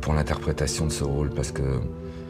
pour 0.00 0.14
l'interprétation 0.14 0.86
de 0.86 0.92
ce 0.92 1.04
rôle, 1.04 1.30
parce 1.30 1.50
que 1.52 1.62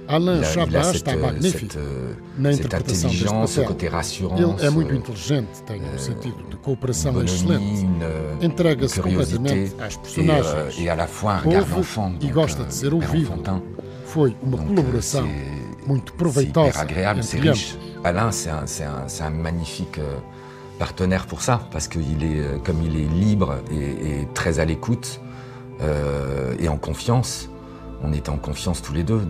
Alain 0.09 0.39
il 0.39 0.45
a- 0.45 0.65
il 0.67 0.77
a 0.77 0.83
cette, 0.83 0.97
está 0.97 1.13
euh, 1.13 1.21
magnífico 1.21 1.59
cette, 1.73 1.77
euh, 1.77 2.13
na 2.39 2.53
cette 2.53 2.75
intelligence, 2.75 3.53
ce 3.53 3.61
côté 3.63 3.89
rassurance. 3.89 4.41
Ele 4.61 4.67
é 4.67 4.71
muito 4.71 4.93
euh, 4.93 4.97
inteligente, 4.97 5.63
tem 5.67 5.81
um 5.83 5.99
sentido 5.99 6.37
de 6.51 6.57
cooperação 6.57 7.13
bonhomie, 7.13 7.33
excelente. 7.33 7.87
euh, 8.03 8.35
Entrega-se 8.47 9.01
completamente 9.01 9.73
às 9.81 9.95
et, 9.95 9.99
personagens. 9.99 10.47
euh, 10.55 10.71
et 10.83 10.89
à 10.91 10.95
la 10.97 11.07
fois 11.07 11.35
un 11.35 11.39
regard 11.39 11.63
Ouve 11.63 11.75
d'enfant, 11.77 12.11
e 12.11 12.19
donc, 12.19 12.33
gosta 12.33 12.63
euh, 12.63 12.67
de 12.67 12.73
ser 12.75 12.93
ouvido. 12.93 13.33
enfantin. 13.33 13.63
Foi 14.07 14.37
uma 14.43 14.57
Donc, 14.59 14.67
colaboração 14.69 15.25
c'est- 15.27 15.87
muito 15.89 16.13
C'est 16.13 16.19
proveitosa 16.19 16.69
hyper 16.71 16.81
agréable, 16.81 17.23
c'est 17.23 17.41
riche. 17.41 17.77
Alain, 18.05 18.31
c'est 18.33 18.51
un, 18.51 18.67
c'est 18.67 18.85
un- 18.85 19.09
c'est 19.09 19.23
un 19.23 19.31
magnifique 19.31 19.99
euh, 19.99 20.17
partenaire 20.79 21.27
pour 21.27 21.41
ça, 21.41 21.67
parce 21.73 21.89
qu'il 21.89 22.23
est, 22.23 22.41
euh, 22.41 22.59
comme 22.65 22.83
il 22.83 22.97
est 22.97 23.09
libre 23.09 23.57
et, 23.71 24.21
et 24.21 24.29
très 24.35 24.59
à 24.59 24.65
l'écoute 24.67 25.21
euh, 25.81 26.55
et 26.59 26.69
en 26.69 26.77
confiance, 26.77 27.49
on 28.03 28.13
est 28.13 28.29
en 28.29 28.37
confiance 28.37 28.83
tous 28.83 28.93
les 28.93 29.03
deux. 29.03 29.23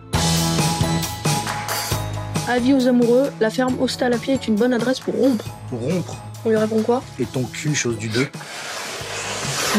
Avis 2.48 2.74
aux 2.74 2.86
amoureux, 2.86 3.30
la 3.40 3.50
ferme 3.50 3.74
Hostal 3.80 4.12
à 4.12 4.18
pied 4.18 4.34
est 4.34 4.46
une 4.48 4.56
bonne 4.56 4.74
adresse 4.74 5.00
pour 5.00 5.14
rompre. 5.14 5.46
Pour 5.70 5.80
rompre. 5.80 6.16
On 6.44 6.50
lui 6.50 6.56
répond 6.56 6.82
quoi? 6.82 7.02
Et 7.18 7.24
ton 7.24 7.42
cul, 7.44 7.74
chose 7.74 7.96
du 7.96 8.08
deux? 8.08 8.28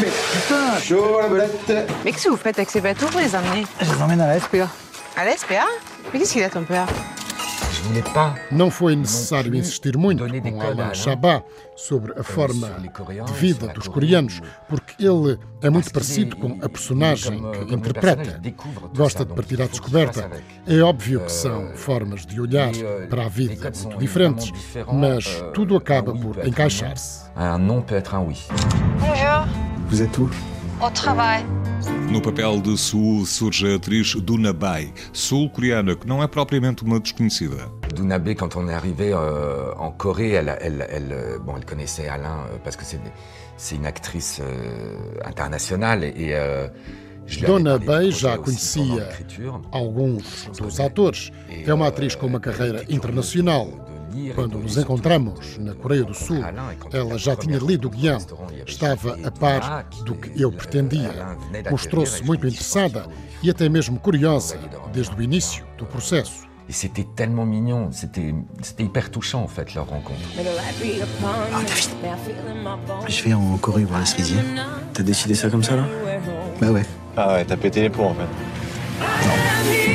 Mais 0.00 0.08
putain, 0.32 0.78
chaud 0.82 1.20
la 1.22 1.28
belette 1.28 1.72
Mais 2.04 2.12
qu'est-ce 2.12 2.24
que 2.24 2.30
vous 2.30 2.36
faites 2.36 2.58
avec 2.58 2.70
ces 2.70 2.80
bateaux 2.80 3.06
pour 3.06 3.20
les 3.20 3.34
amener 3.34 3.64
Je 3.80 3.90
les 3.92 4.02
emmène 4.02 4.20
à 4.20 4.26
la 4.26 4.40
SPA. 4.40 4.68
À 5.16 5.24
la 5.24 5.36
SPA 5.36 5.64
Mais 6.12 6.18
qu'est-ce 6.18 6.32
qu'il 6.34 6.42
a 6.42 6.50
ton 6.50 6.64
père? 6.64 6.86
Não 8.50 8.70
foi 8.70 8.96
necessário 8.96 9.54
insistir 9.54 9.96
muito 9.96 10.24
com 10.26 10.60
Alain 10.60 10.94
Chabat 10.94 11.44
sobre 11.76 12.18
a 12.18 12.22
forma 12.22 12.68
de 13.26 13.32
vida 13.34 13.68
dos 13.68 13.86
coreanos, 13.88 14.40
porque 14.68 15.04
ele 15.04 15.38
é 15.62 15.70
muito 15.70 15.92
parecido 15.92 16.36
com 16.36 16.58
a 16.62 16.68
personagem 16.68 17.40
que 17.66 17.74
interpreta. 17.74 18.40
Gosta 18.94 19.24
de 19.24 19.32
partir 19.34 19.60
à 19.60 19.66
descoberta. 19.66 20.30
É 20.66 20.80
óbvio 20.80 21.20
que 21.20 21.26
Euh, 21.26 21.28
são 21.28 21.76
formas 21.76 22.24
de 22.26 22.40
olhar 22.40 22.72
euh, 22.74 23.06
para 23.08 23.26
a 23.26 23.28
vida 23.28 23.70
muito 23.82 23.98
diferentes, 23.98 24.52
mas 24.92 25.26
euh, 25.26 25.50
tudo 25.52 25.76
acaba 25.76 26.12
por 26.14 26.38
encaixar-se. 26.46 27.26
Un 27.36 27.58
non 27.58 27.82
peut 27.82 27.96
être 27.96 28.14
un 28.14 28.20
oui. 28.26 28.38
Bonjour. 29.00 29.46
Vous 29.88 30.00
êtes 30.02 30.18
où 30.18 30.28
Au 30.78 30.90
travail. 30.90 31.42
No 32.10 32.20
papel 32.20 32.60
de 32.60 32.76
Su 32.76 33.24
surge 33.24 33.66
a 33.66 33.76
atriz 33.76 34.14
Duna 34.14 34.52
Bai, 34.52 34.92
sul-coreana, 35.12 35.96
que 35.96 36.06
não 36.06 36.22
é 36.22 36.28
propriamente 36.28 36.82
uma 36.84 37.00
desconhecida. 37.00 37.70
Dunabe, 37.94 38.34
quand 38.34 38.56
on 38.56 38.68
est 38.68 38.74
arrivé 38.74 39.12
euh, 39.12 39.72
en 39.78 39.90
Corée, 39.90 40.32
elle, 40.32 40.54
elle, 40.60 40.86
elle, 40.90 41.12
euh, 41.12 41.38
bon, 41.38 41.54
elle 41.56 41.64
connaissait 41.64 42.08
Alain 42.08 42.44
euh, 42.50 42.58
parce 42.62 42.76
que 42.76 42.84
c'est 42.84 43.74
une 43.74 43.86
actrice 43.86 44.38
euh, 44.42 45.18
internationale 45.24 46.04
et 46.04 46.34
euh, 46.34 46.68
Dona 47.46 47.78
Bay 47.78 48.10
já 48.10 48.36
conhecia 48.36 49.08
alguns 49.72 50.50
dos 50.60 50.78
atores. 50.78 51.32
É 51.66 51.72
uma 51.72 51.86
atriz 51.88 52.14
com 52.14 52.26
uma 52.26 52.38
carreira 52.40 52.84
internacional. 52.88 53.68
Quando 54.34 54.58
nos 54.58 54.76
encontramos 54.76 55.58
na 55.58 55.74
Coreia 55.74 56.04
do 56.04 56.14
Sul, 56.14 56.42
ela 56.92 57.18
já 57.18 57.36
tinha 57.36 57.58
lido 57.58 57.88
o 57.88 57.90
guião, 57.90 58.18
estava 58.66 59.18
a 59.24 59.30
par 59.30 59.88
do 60.04 60.14
que 60.14 60.40
eu 60.40 60.52
pretendia. 60.52 61.10
Mostrou-se 61.70 62.22
muito 62.24 62.46
interessada 62.46 63.06
e 63.42 63.50
até 63.50 63.68
mesmo 63.68 63.98
curiosa 63.98 64.58
desde 64.92 65.14
o 65.14 65.22
início 65.22 65.64
do 65.78 65.86
processo. 65.86 66.46
Et 66.68 66.72
c'était 66.72 67.06
tellement 67.14 67.46
mignon, 67.46 67.92
c'était 67.92 68.34
hyper 68.80 69.08
touchant 69.10 69.40
en 69.44 69.46
fait 69.46 69.72
leur 69.74 69.86
rencontre. 69.88 70.18
Je 73.06 73.22
vais 73.22 73.34
en 73.34 73.56
Corée 73.58 73.84
voir 73.84 74.00
la 74.00 74.06
cerisier. 74.06 74.38
T'as 74.92 75.04
décidé 75.04 75.36
ça 75.36 75.48
comme 75.48 75.62
ça, 75.62 75.76
là 75.76 75.86
Bah 76.60 76.72
ouais. 76.72 76.84
Ah 77.16 77.34
ouais, 77.34 77.44
t'as 77.44 77.56
pété 77.56 77.82
les 77.82 77.90
plombs 77.90 78.10
en 78.10 78.14
fait. 78.14 79.85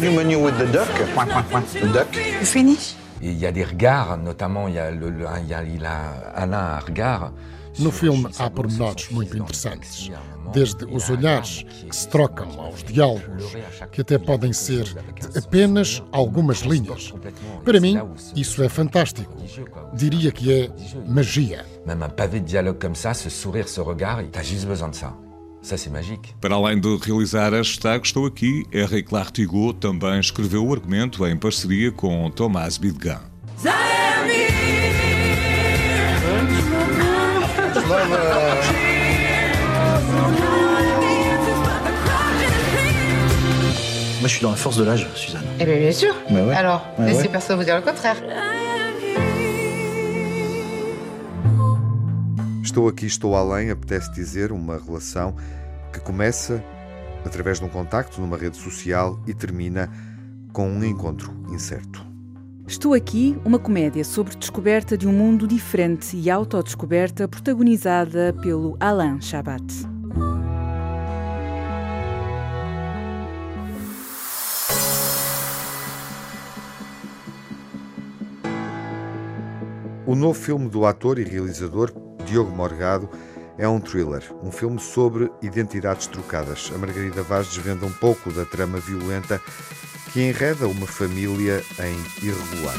You 0.00 0.12
menu 0.12 0.38
with 0.38 0.56
the 0.58 0.66
duck? 0.66 0.88
Point, 1.14 1.30
point, 1.30 1.50
point. 1.50 1.66
The 1.72 1.88
duck? 1.92 2.14
You 2.14 2.46
finish? 2.46 2.94
Et 3.20 3.30
il 3.30 3.38
y 3.38 3.46
a 3.46 3.50
des 3.52 3.64
regards, 3.64 4.16
notamment 4.16 4.68
il 4.68 4.74
y 4.74 4.78
a, 4.78 4.92
le, 4.92 5.10
le, 5.10 5.26
il 5.42 5.48
y 5.48 5.54
a, 5.54 5.64
il 5.64 5.84
a 5.84 6.10
Alain 6.36 6.76
un 6.76 6.78
regard. 6.78 7.32
No 7.80 7.90
filme 7.90 8.28
há 8.38 8.48
pormenores 8.50 9.10
muito 9.10 9.36
interessantes, 9.36 10.10
desde 10.52 10.84
os 10.84 11.10
olhares 11.10 11.64
que 11.88 11.94
se 11.94 12.08
trocam 12.08 12.48
aos 12.60 12.82
diálogos, 12.82 13.56
que 13.92 14.00
até 14.00 14.18
podem 14.18 14.52
ser 14.52 14.84
de 14.84 15.38
apenas 15.38 16.02
algumas 16.10 16.60
linhas. 16.60 17.12
Para 17.64 17.78
mim, 17.80 18.00
isso 18.34 18.62
é 18.62 18.68
fantástico. 18.68 19.32
Diria 19.94 20.32
que 20.32 20.52
é 20.52 20.70
magia. 21.06 21.64
Même 21.86 22.02
un 22.02 22.08
pavé 22.08 22.40
de 22.40 22.46
dialogue 22.46 22.78
comme 22.80 22.96
ça, 22.96 23.14
ce 23.14 23.30
sourire, 23.30 23.68
ce 23.68 23.80
regard, 23.80 24.22
t'as 24.32 24.42
juste 24.42 24.66
besoin 24.66 24.88
de 24.88 24.96
ça. 24.96 25.12
Ça, 25.68 25.76
c'est 25.76 25.90
magique. 25.90 26.34
Para 26.40 26.54
além 26.54 26.80
de 26.80 26.96
realizar 26.96 27.52
a 27.52 27.58
hashtag 27.58 28.02
Estou 28.06 28.24
Aqui, 28.24 28.64
Henri 28.72 29.02
Clartigot 29.02 29.74
também 29.74 30.18
escreveu 30.18 30.66
o 30.66 30.72
argumento 30.72 31.26
em 31.26 31.36
parceria 31.36 31.92
com 31.92 32.30
Thomas 32.30 32.78
Bidgan. 32.78 33.20
Moi, 44.20 44.26
je 44.28 44.34
suis 44.34 44.42
dans 44.42 44.50
la 44.50 44.56
force 44.56 44.76
de 44.76 44.82
l'âge, 44.84 45.06
Suzanne. 45.14 45.44
Eh 45.60 45.64
bien, 45.64 45.76
bien 45.78 45.92
sûr. 45.92 46.14
Bah 46.30 46.42
ouais. 46.44 46.54
Alors, 46.54 46.84
Ouais, 46.98 47.06
laissez 47.06 47.22
ouais. 47.22 47.28
personne 47.28 47.56
vous 47.56 47.64
dire 47.64 47.76
le 47.76 47.82
contraire. 47.82 48.16
Estou 52.64 52.88
aqui, 52.88 53.06
estou 53.06 53.34
além, 53.36 53.70
apetece 53.70 54.10
dizer 54.12 54.50
uma 54.52 54.76
relação 54.76 55.34
começa 56.08 56.64
através 57.22 57.58
de 57.58 57.66
um 57.66 57.68
contacto 57.68 58.18
numa 58.18 58.38
rede 58.38 58.56
social 58.56 59.20
e 59.26 59.34
termina 59.34 59.90
com 60.54 60.66
um 60.66 60.82
encontro 60.82 61.30
incerto. 61.50 62.02
Estou 62.66 62.94
aqui, 62.94 63.38
uma 63.44 63.58
comédia 63.58 64.02
sobre 64.02 64.34
descoberta 64.34 64.96
de 64.96 65.06
um 65.06 65.12
mundo 65.12 65.46
diferente 65.46 66.16
e 66.16 66.30
autodescoberta 66.30 67.28
protagonizada 67.28 68.34
pelo 68.40 68.74
Alain 68.80 69.20
Chabat. 69.20 69.62
O 80.06 80.14
novo 80.14 80.32
filme 80.32 80.70
do 80.70 80.86
ator 80.86 81.18
e 81.18 81.24
realizador 81.24 81.92
Diogo 82.24 82.50
Morgado 82.50 83.10
é 83.58 83.68
um 83.68 83.80
thriller, 83.80 84.22
um 84.42 84.52
filme 84.52 84.78
sobre 84.78 85.30
identidades 85.42 86.06
trocadas. 86.06 86.70
A 86.72 86.78
Margarida 86.78 87.22
Vaz 87.22 87.48
desvenda 87.48 87.84
um 87.84 87.92
pouco 87.92 88.32
da 88.32 88.44
trama 88.44 88.78
violenta 88.78 89.42
que 90.12 90.22
enreda 90.22 90.68
uma 90.68 90.86
família 90.86 91.62
em 91.80 92.24
irregular. 92.24 92.76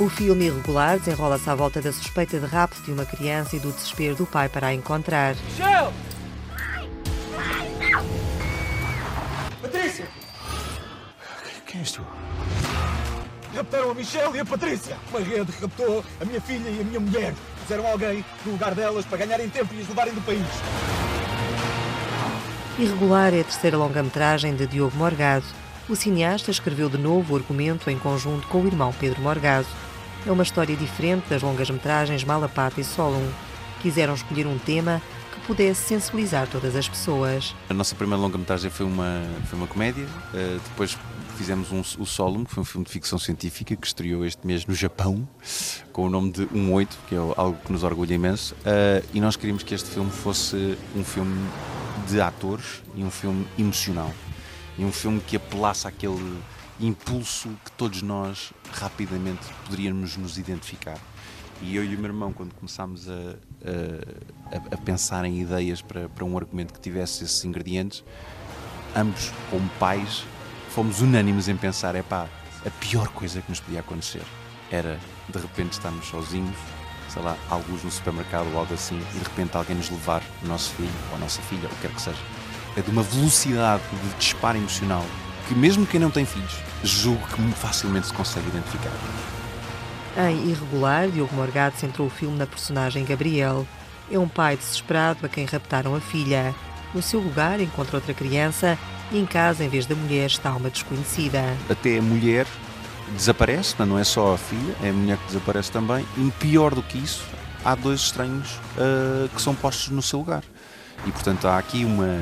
O 0.00 0.08
filme 0.08 0.46
irregular 0.46 0.98
desenrola-se 0.98 1.50
à 1.50 1.54
volta 1.54 1.80
da 1.80 1.92
suspeita 1.92 2.38
de 2.38 2.46
rapto 2.46 2.80
de 2.82 2.92
uma 2.92 3.04
criança 3.04 3.56
e 3.56 3.60
do 3.60 3.72
desespero 3.72 4.14
do 4.14 4.26
pai 4.26 4.48
para 4.48 4.68
a 4.68 4.74
encontrar. 4.74 5.34
Michel! 5.44 5.92
Tu? 11.92 12.02
Raptaram 13.54 13.90
a 13.90 13.94
Michelle 13.94 14.36
e 14.36 14.40
a 14.40 14.44
Patrícia! 14.44 14.96
Uma 15.10 15.20
rede 15.20 15.52
raptou 15.60 16.04
a 16.20 16.24
minha 16.24 16.40
filha 16.40 16.68
e 16.68 16.80
a 16.80 16.84
minha 16.84 17.00
mulher. 17.00 17.34
Puseram 17.62 17.86
alguém 17.86 18.24
no 18.44 18.52
lugar 18.52 18.74
delas 18.74 19.04
para 19.04 19.18
ganharem 19.18 19.48
tempo 19.48 19.74
e 19.74 19.80
as 19.80 19.88
levarem 19.88 20.14
do 20.14 20.20
país. 20.20 20.46
Irregular 22.78 23.34
é 23.34 23.40
a 23.40 23.44
terceira 23.44 23.76
longa-metragem 23.76 24.54
de 24.54 24.66
Diogo 24.66 24.96
Morgado. 24.96 25.44
O 25.88 25.96
cineasta 25.96 26.50
escreveu 26.50 26.88
de 26.88 26.98
novo 26.98 27.32
o 27.32 27.36
argumento 27.36 27.90
em 27.90 27.98
conjunto 27.98 28.46
com 28.46 28.60
o 28.62 28.66
irmão 28.66 28.94
Pedro 29.00 29.20
Morgado. 29.20 29.66
É 30.26 30.30
uma 30.30 30.42
história 30.42 30.76
diferente 30.76 31.24
das 31.28 31.42
longas-metragens 31.42 32.22
Malapata 32.22 32.80
e 32.80 32.84
Solon. 32.84 33.26
Quiseram 33.80 34.14
escolher 34.14 34.46
um 34.46 34.58
tema 34.58 35.02
que 35.34 35.40
pudesse 35.46 35.88
sensibilizar 35.88 36.46
todas 36.46 36.76
as 36.76 36.88
pessoas. 36.88 37.56
A 37.68 37.74
nossa 37.74 37.94
primeira 37.94 38.20
longa-metragem 38.20 38.70
foi 38.70 38.86
uma, 38.86 39.22
foi 39.48 39.58
uma 39.58 39.66
comédia, 39.66 40.04
uh, 40.04 40.60
depois 40.68 40.96
fizemos 41.38 41.70
um, 41.70 41.80
o 42.02 42.04
Solum, 42.04 42.44
que 42.44 42.50
foi 42.52 42.62
um 42.62 42.64
filme 42.64 42.84
de 42.84 42.90
ficção 42.90 43.16
científica 43.16 43.76
que 43.76 43.86
estreou 43.86 44.26
este 44.26 44.44
mês 44.44 44.66
no 44.66 44.74
Japão, 44.74 45.26
com 45.92 46.06
o 46.06 46.10
nome 46.10 46.32
de 46.32 46.46
18, 46.46 46.98
que 47.08 47.14
é 47.14 47.18
algo 47.18 47.56
que 47.64 47.70
nos 47.70 47.84
orgulha 47.84 48.12
imenso, 48.12 48.54
uh, 48.56 49.06
e 49.14 49.20
nós 49.20 49.36
queríamos 49.36 49.62
que 49.62 49.72
este 49.72 49.88
filme 49.88 50.10
fosse 50.10 50.76
um 50.96 51.04
filme 51.04 51.48
de 52.08 52.20
atores 52.20 52.82
e 52.96 53.04
um 53.04 53.10
filme 53.10 53.46
emocional, 53.56 54.12
e 54.76 54.84
um 54.84 54.90
filme 54.90 55.20
que 55.20 55.36
apelasse 55.36 55.86
àquele 55.86 56.38
impulso 56.80 57.50
que 57.64 57.70
todos 57.72 58.02
nós 58.02 58.52
rapidamente 58.72 59.46
poderíamos 59.64 60.16
nos 60.16 60.38
identificar. 60.38 60.98
E 61.62 61.76
eu 61.76 61.84
e 61.84 61.94
o 61.94 61.98
meu 61.98 62.06
irmão, 62.06 62.32
quando 62.32 62.52
começámos 62.54 63.08
a, 63.08 63.12
a, 63.12 64.74
a 64.74 64.76
pensar 64.78 65.24
em 65.24 65.40
ideias 65.40 65.80
para, 65.80 66.08
para 66.08 66.24
um 66.24 66.36
argumento 66.36 66.74
que 66.74 66.80
tivesse 66.80 67.22
esses 67.22 67.44
ingredientes, 67.44 68.02
ambos, 68.96 69.30
como 69.50 69.68
pais, 69.78 70.24
fomos 70.78 71.00
unânimes 71.00 71.48
em 71.48 71.56
pensar: 71.56 71.96
é 71.96 72.02
pá, 72.02 72.28
a 72.64 72.70
pior 72.70 73.08
coisa 73.08 73.42
que 73.42 73.50
nos 73.50 73.58
podia 73.58 73.80
acontecer 73.80 74.22
era 74.70 74.96
de 75.28 75.36
repente 75.36 75.72
estarmos 75.72 76.06
sozinhos, 76.06 76.56
sei 77.08 77.20
lá, 77.20 77.36
alguns 77.50 77.82
no 77.82 77.90
supermercado 77.90 78.46
ou 78.52 78.60
algo 78.60 78.72
assim, 78.72 78.96
e 78.96 79.18
de 79.18 79.24
repente 79.24 79.56
alguém 79.56 79.74
nos 79.74 79.90
levar 79.90 80.22
o 80.40 80.46
nosso 80.46 80.70
filho 80.74 80.92
ou 81.10 81.16
a 81.16 81.18
nossa 81.18 81.42
filha, 81.42 81.66
o 81.66 81.68
que 81.68 81.80
quer 81.80 81.90
que 81.90 82.00
seja. 82.00 82.22
É 82.76 82.80
de 82.80 82.90
uma 82.92 83.02
velocidade 83.02 83.82
de 83.90 84.18
disparo 84.20 84.56
emocional 84.56 85.04
que, 85.48 85.54
mesmo 85.56 85.84
quem 85.84 85.98
não 85.98 86.12
tem 86.12 86.24
filhos, 86.24 86.54
julgo 86.84 87.26
que 87.26 87.42
facilmente 87.58 88.06
se 88.06 88.12
consegue 88.12 88.46
identificar. 88.46 88.92
Em 90.16 90.50
Irregular, 90.50 91.08
Diogo 91.08 91.34
Morgado 91.34 91.76
centrou 91.76 92.06
o 92.06 92.10
filme 92.10 92.38
na 92.38 92.46
personagem 92.46 93.04
Gabriel. 93.04 93.66
É 94.12 94.16
um 94.16 94.28
pai 94.28 94.56
desesperado 94.56 95.26
a 95.26 95.28
quem 95.28 95.44
raptaram 95.44 95.96
a 95.96 96.00
filha. 96.00 96.54
No 96.94 97.02
seu 97.02 97.18
lugar, 97.18 97.60
encontra 97.60 97.96
outra 97.96 98.14
criança 98.14 98.78
e 99.10 99.18
em 99.18 99.26
casa, 99.26 99.64
em 99.64 99.68
vez 99.68 99.86
da 99.86 99.94
mulher, 99.94 100.26
está 100.26 100.54
uma 100.54 100.70
desconhecida. 100.70 101.42
Até 101.68 101.98
a 101.98 102.02
mulher 102.02 102.46
desaparece, 103.16 103.74
mas 103.78 103.88
não 103.88 103.98
é 103.98 104.04
só 104.04 104.34
a 104.34 104.38
filha, 104.38 104.74
é 104.82 104.90
a 104.90 104.92
mulher 104.92 105.16
que 105.18 105.26
desaparece 105.26 105.72
também. 105.72 106.06
E 106.16 106.30
pior 106.32 106.74
do 106.74 106.82
que 106.82 106.98
isso, 106.98 107.24
há 107.64 107.74
dois 107.74 108.00
estranhos 108.00 108.56
uh, 108.76 109.28
que 109.34 109.40
são 109.40 109.54
postos 109.54 109.88
no 109.88 110.02
seu 110.02 110.18
lugar. 110.18 110.42
E 111.06 111.12
portanto 111.12 111.46
há 111.46 111.58
aqui 111.58 111.84
uma, 111.84 112.20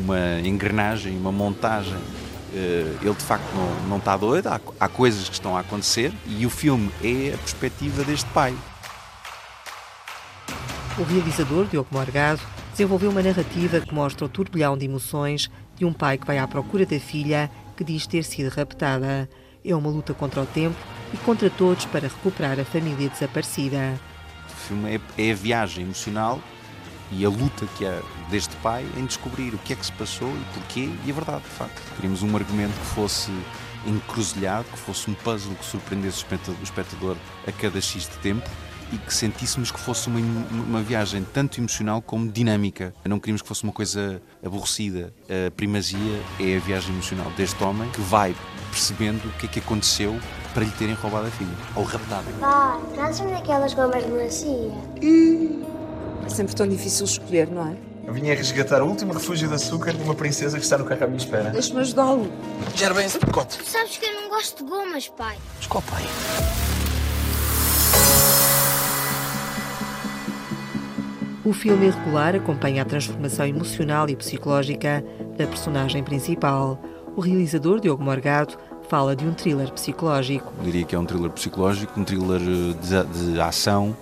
uma 0.00 0.40
engrenagem, 0.40 1.16
uma 1.16 1.32
montagem 1.32 1.96
ele 3.02 3.14
de 3.14 3.24
facto 3.24 3.44
não, 3.54 3.88
não 3.88 3.96
está 3.98 4.16
doido, 4.16 4.48
há, 4.48 4.60
há, 4.80 4.88
coisas 4.88 5.28
que 5.28 5.34
estão 5.34 5.56
a 5.56 5.60
acontecer 5.60 6.12
e 6.26 6.46
o 6.46 6.50
filme 6.50 6.90
é 7.02 7.34
a 7.34 7.38
perspectiva 7.38 8.04
deste 8.04 8.28
pai. 8.30 8.54
O 10.98 11.02
realizador, 11.02 11.66
Diogo 11.66 11.88
Morgado, 11.92 12.40
desenvolveu 12.70 13.10
uma 13.10 13.22
narrativa 13.22 13.80
que 13.80 13.94
mostra 13.94 14.24
o 14.24 14.28
turbilhão 14.28 14.76
de 14.78 14.86
emoções 14.86 15.50
de 15.76 15.84
um 15.84 15.92
pai 15.92 16.18
que 16.18 16.26
vai 16.26 16.38
à 16.38 16.46
procura 16.46 16.84
da 16.84 16.98
filha 16.98 17.50
que 17.76 17.84
diz 17.84 18.06
ter 18.06 18.24
sido 18.24 18.48
raptada. 18.48 19.28
É 19.64 19.74
uma 19.74 19.90
luta 19.90 20.14
contra 20.14 20.40
o 20.40 20.46
tempo 20.46 20.76
e 21.12 21.16
contra 21.18 21.50
todos 21.50 21.84
para 21.86 22.08
recuperar 22.08 22.58
a 22.58 22.64
família 22.64 23.08
desaparecida. 23.08 23.98
O 24.48 24.56
filme 24.56 24.94
é, 24.96 25.28
é 25.28 25.32
a 25.32 25.34
viagem 25.34 25.84
emocional 25.84 26.40
e 27.10 27.24
a 27.24 27.28
luta 27.28 27.66
que 27.76 27.84
é 27.84 28.00
deste 28.30 28.54
pai 28.56 28.84
em 28.96 29.04
descobrir 29.04 29.54
o 29.54 29.58
que 29.58 29.72
é 29.72 29.76
que 29.76 29.86
se 29.86 29.92
passou 29.92 30.28
e 30.28 30.44
porquê 30.54 30.88
e 31.04 31.10
a 31.10 31.14
verdade, 31.14 31.42
de 31.42 31.50
facto. 31.50 31.94
Queríamos 31.94 32.22
um 32.22 32.34
argumento 32.34 32.72
que 32.72 32.86
fosse 32.86 33.30
encruzilhado, 33.86 34.64
que 34.72 34.78
fosse 34.78 35.10
um 35.10 35.14
puzzle 35.14 35.54
que 35.54 35.64
surpreendesse 35.64 36.24
o 36.24 36.62
espectador 36.62 37.16
a 37.46 37.52
cada 37.52 37.80
X 37.80 38.08
de 38.08 38.16
tempo 38.18 38.48
e 38.92 38.98
que 38.98 39.12
sentíssemos 39.12 39.70
que 39.70 39.80
fosse 39.80 40.08
uma, 40.08 40.18
uma 40.50 40.82
viagem 40.82 41.26
tanto 41.32 41.60
emocional 41.60 42.00
como 42.00 42.30
dinâmica. 42.30 42.94
Não 43.04 43.18
queríamos 43.18 43.42
que 43.42 43.48
fosse 43.48 43.64
uma 43.64 43.72
coisa 43.72 44.20
aborrecida. 44.44 45.12
A 45.28 45.50
primazia 45.50 46.22
é 46.40 46.56
a 46.56 46.60
viagem 46.60 46.92
emocional 46.92 47.30
deste 47.36 47.62
homem 47.62 47.88
que 47.90 48.00
vai 48.00 48.34
percebendo 48.70 49.26
o 49.26 49.32
que 49.32 49.46
é 49.46 49.48
que 49.48 49.58
aconteceu 49.58 50.18
para 50.52 50.64
lhe 50.64 50.70
terem 50.72 50.94
roubado 50.94 51.26
a 51.26 51.30
filha, 51.30 51.54
ou 51.74 51.84
raptado. 51.84 52.26
Pá, 52.40 52.80
trazes-me 52.94 53.30
daquelas 53.32 53.74
gomas 53.74 54.02
de 54.04 54.10
melancia. 54.10 54.72
É 56.24 56.28
sempre 56.28 56.54
tão 56.54 56.66
difícil 56.66 57.04
escolher, 57.04 57.48
não 57.50 57.68
é? 57.68 57.76
Eu 58.06 58.14
vim 58.14 58.30
a 58.30 58.34
resgatar 58.34 58.82
o 58.82 58.86
último 58.86 59.12
refúgio 59.12 59.48
de 59.48 59.54
açúcar 59.54 59.92
de 59.92 60.02
uma 60.02 60.14
princesa 60.14 60.56
que 60.58 60.64
está 60.64 60.78
no 60.78 60.84
carro 60.84 61.04
à 61.04 61.06
minha 61.08 61.18
espera. 61.18 61.50
Deixa-me 61.50 61.80
ajudá-lo. 61.80 62.30
Já 62.76 62.94
bem 62.94 63.04
esse 63.04 63.18
pacote. 63.18 63.58
Tu 63.58 63.68
sabes 63.68 63.96
que 63.96 64.06
eu 64.06 64.14
não 64.14 64.28
gosto 64.28 64.64
de 64.64 64.70
gomas, 64.70 65.08
pai. 65.08 65.36
Desculpa, 65.58 65.90
pai. 65.90 66.02
O 71.46 71.52
filme 71.52 71.86
Irregular 71.86 72.34
acompanha 72.34 72.82
a 72.82 72.84
transformação 72.84 73.46
emocional 73.46 74.08
e 74.08 74.16
psicológica 74.16 75.04
da 75.38 75.46
personagem 75.46 76.02
principal. 76.02 76.76
O 77.14 77.20
realizador, 77.20 77.78
Diogo 77.78 78.02
Morgado, 78.02 78.58
fala 78.88 79.14
de 79.14 79.24
um 79.24 79.32
thriller 79.32 79.70
psicológico. 79.70 80.52
Eu 80.58 80.64
diria 80.64 80.84
que 80.84 80.96
é 80.96 80.98
um 80.98 81.06
thriller 81.06 81.30
psicológico, 81.30 82.00
um 82.00 82.02
thriller 82.02 82.40
eh, 82.40 83.04
de, 83.04 83.32
de 83.32 83.40
ação 83.40 83.96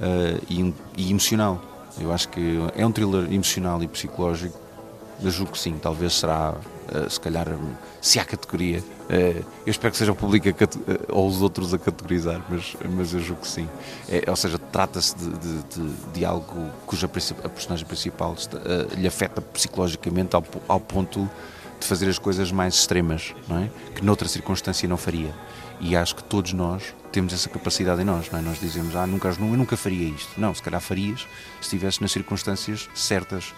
uh, 0.00 0.44
e, 0.50 0.74
e, 0.96 1.10
emocional. 1.12 1.62
Eu 2.00 2.12
acho 2.12 2.28
que 2.30 2.58
é 2.74 2.84
um 2.84 2.90
thriller 2.90 3.32
emocional 3.32 3.80
e 3.80 3.86
psicológico. 3.86 4.58
Eu 5.22 5.30
julgo 5.30 5.52
que 5.52 5.58
sim, 5.60 5.76
talvez 5.80 6.14
será, 6.14 6.56
se 7.08 7.20
calhar, 7.20 7.46
se 8.00 8.18
há 8.18 8.24
categoria. 8.24 8.80
Uh, 8.80 9.44
eu 9.66 9.70
espero 9.70 9.90
que 9.90 9.98
seja 9.98 10.12
o 10.12 10.16
público 10.16 10.48
a, 10.48 11.12
ou 11.12 11.28
os 11.28 11.40
outros 11.42 11.72
a 11.72 11.78
categorizar, 11.78 12.42
mas, 12.48 12.76
mas 12.90 13.14
eu 13.14 13.20
julgo 13.20 13.42
que 13.42 13.48
sim. 13.48 13.68
É, 14.08 14.28
ou 14.28 14.36
seja, 14.36 14.58
trata-se 14.58 15.16
de, 15.16 15.30
de, 15.30 15.62
de, 15.62 15.94
de, 16.14 16.24
algo 16.24 16.70
cuja 16.86 17.06
a 17.06 17.48
personagem 17.48 17.86
principal 17.86 18.34
está, 18.34 18.58
lhe 18.96 19.06
afeta 19.06 19.40
psicologicamente 19.40 20.36
ao, 20.36 20.44
ao 20.66 20.80
ponto 20.80 21.28
de 21.80 21.86
fazer 21.86 22.08
as 22.08 22.18
coisas 22.18 22.50
mais 22.50 22.74
extremas, 22.74 23.34
não 23.46 23.58
é? 23.58 23.70
que 23.94 24.04
noutra 24.04 24.28
circunstância 24.28 24.88
não 24.88 24.96
faria. 24.96 25.34
E 25.80 25.96
acho 25.96 26.16
que 26.16 26.24
todos 26.24 26.52
nós 26.52 26.94
temos 27.12 27.32
essa 27.32 27.48
capacidade 27.48 28.02
em 28.02 28.04
nós, 28.04 28.30
não 28.30 28.38
é? 28.38 28.42
Nós 28.42 28.58
dizemos, 28.58 28.96
ah, 28.96 29.06
nunca, 29.06 29.28
eu 29.28 29.36
nunca 29.38 29.76
faria 29.76 30.08
isto. 30.08 30.28
Não, 30.38 30.52
se 30.52 30.62
calhar 30.62 30.80
farias 30.80 31.20
se 31.20 31.62
estivesse 31.62 32.00
nas 32.02 32.10
circunstâncias 32.10 32.88
certas 32.94 33.54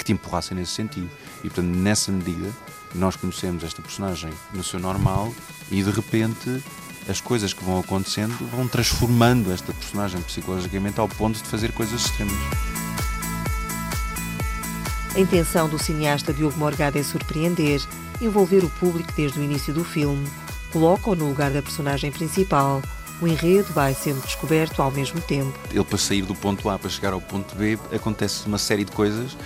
que 0.00 0.04
te 0.04 0.12
empurrassem 0.12 0.56
nesse 0.56 0.72
sentido. 0.72 1.08
E 1.44 1.48
portanto, 1.48 1.66
nessa 1.66 2.10
medida, 2.10 2.50
nós 2.94 3.16
conhecemos 3.16 3.62
esta 3.62 3.80
personagem 3.80 4.30
no 4.52 4.64
seu 4.64 4.80
normal 4.80 5.32
e 5.70 5.82
de 5.82 5.90
repente 5.90 6.62
as 7.08 7.20
coisas 7.20 7.52
que 7.52 7.62
vão 7.62 7.78
acontecendo 7.78 8.34
vão 8.50 8.66
transformando 8.66 9.52
esta 9.52 9.72
personagem 9.72 10.20
psicologicamente 10.22 10.98
ao 10.98 11.08
ponto 11.08 11.36
de 11.38 11.48
fazer 11.48 11.72
coisas 11.72 12.00
extremas. 12.00 12.36
A 15.14 15.20
intenção 15.20 15.68
do 15.68 15.78
cineasta 15.78 16.32
Diogo 16.32 16.56
Morgado 16.58 16.98
é 16.98 17.02
surpreender, 17.02 17.80
envolver 18.20 18.64
o 18.64 18.70
público 18.70 19.12
desde 19.14 19.38
o 19.38 19.42
início 19.42 19.74
do 19.74 19.84
filme. 19.84 20.26
Coloca-o 20.72 21.16
no 21.16 21.28
lugar 21.28 21.50
da 21.50 21.60
personagem 21.60 22.12
principal. 22.12 22.80
O 23.20 23.26
enredo 23.26 23.70
vai 23.74 23.92
sendo 23.92 24.22
descoberto 24.22 24.80
ao 24.80 24.90
mesmo 24.90 25.20
tempo. 25.20 25.52
Ele, 25.70 25.84
para 25.84 25.98
sair 25.98 26.22
do 26.22 26.34
ponto 26.34 26.70
A 26.70 26.78
para 26.78 26.88
chegar 26.88 27.12
ao 27.12 27.20
ponto 27.20 27.54
B, 27.54 27.78
acontece 27.92 28.46
uma 28.46 28.56
série 28.56 28.84
de 28.84 28.92
coisas 28.92 29.36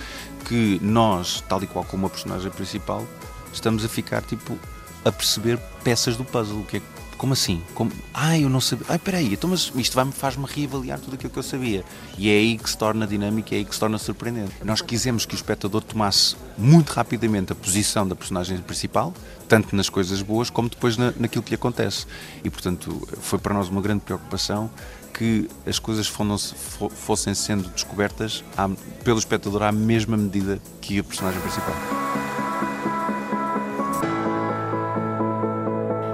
que 0.47 0.79
nós, 0.81 1.43
tal 1.47 1.61
e 1.63 1.67
qual 1.67 1.83
como 1.85 2.07
a 2.07 2.09
personagem 2.09 2.51
principal, 2.51 3.05
estamos 3.51 3.83
a 3.83 3.89
ficar 3.89 4.21
tipo 4.21 4.57
a 5.03 5.11
perceber 5.11 5.59
peças 5.83 6.17
do 6.17 6.23
puzzle. 6.23 6.61
O 6.61 6.65
que 6.65 6.77
é 6.77 6.81
como 7.17 7.33
assim? 7.33 7.61
Como... 7.73 7.91
Ai, 8.13 8.43
eu 8.43 8.49
não 8.49 8.59
sabia. 8.59 8.85
Ai, 8.89 8.99
peraí, 8.99 9.33
então, 9.33 9.49
mas 9.49 9.71
isto 9.75 9.95
faz-me 10.11 10.45
reavaliar 10.45 10.99
tudo 10.99 11.15
aquilo 11.15 11.31
que 11.31 11.39
eu 11.39 11.43
sabia. 11.43 11.83
E 12.17 12.29
é 12.29 12.33
aí 12.33 12.57
que 12.57 12.69
se 12.69 12.77
torna 12.77 13.07
dinâmico, 13.07 13.53
é 13.53 13.57
aí 13.57 13.65
que 13.65 13.73
se 13.73 13.79
torna 13.79 13.97
surpreendente. 13.97 14.53
Nós 14.63 14.81
quisemos 14.81 15.25
que 15.25 15.33
o 15.33 15.37
espectador 15.37 15.81
tomasse 15.81 16.35
muito 16.57 16.89
rapidamente 16.89 17.53
a 17.53 17.55
posição 17.55 18.07
da 18.07 18.15
personagem 18.15 18.57
principal, 18.57 19.13
tanto 19.47 19.75
nas 19.75 19.89
coisas 19.89 20.21
boas 20.21 20.49
como 20.49 20.69
depois 20.69 20.97
na, 20.97 21.13
naquilo 21.17 21.43
que 21.43 21.51
lhe 21.51 21.55
acontece. 21.55 22.05
E, 22.43 22.49
portanto, 22.49 23.07
foi 23.21 23.39
para 23.39 23.53
nós 23.53 23.69
uma 23.69 23.81
grande 23.81 24.01
preocupação 24.01 24.69
que 25.17 25.49
as 25.65 25.79
coisas 25.79 26.07
fossem 26.07 27.33
sendo 27.33 27.69
descobertas 27.69 28.43
pelo 29.03 29.17
espectador 29.17 29.63
à 29.63 29.71
mesma 29.71 30.17
medida 30.17 30.59
que 30.81 30.99
a 30.99 31.03
personagem 31.03 31.39
principal. 31.39 31.73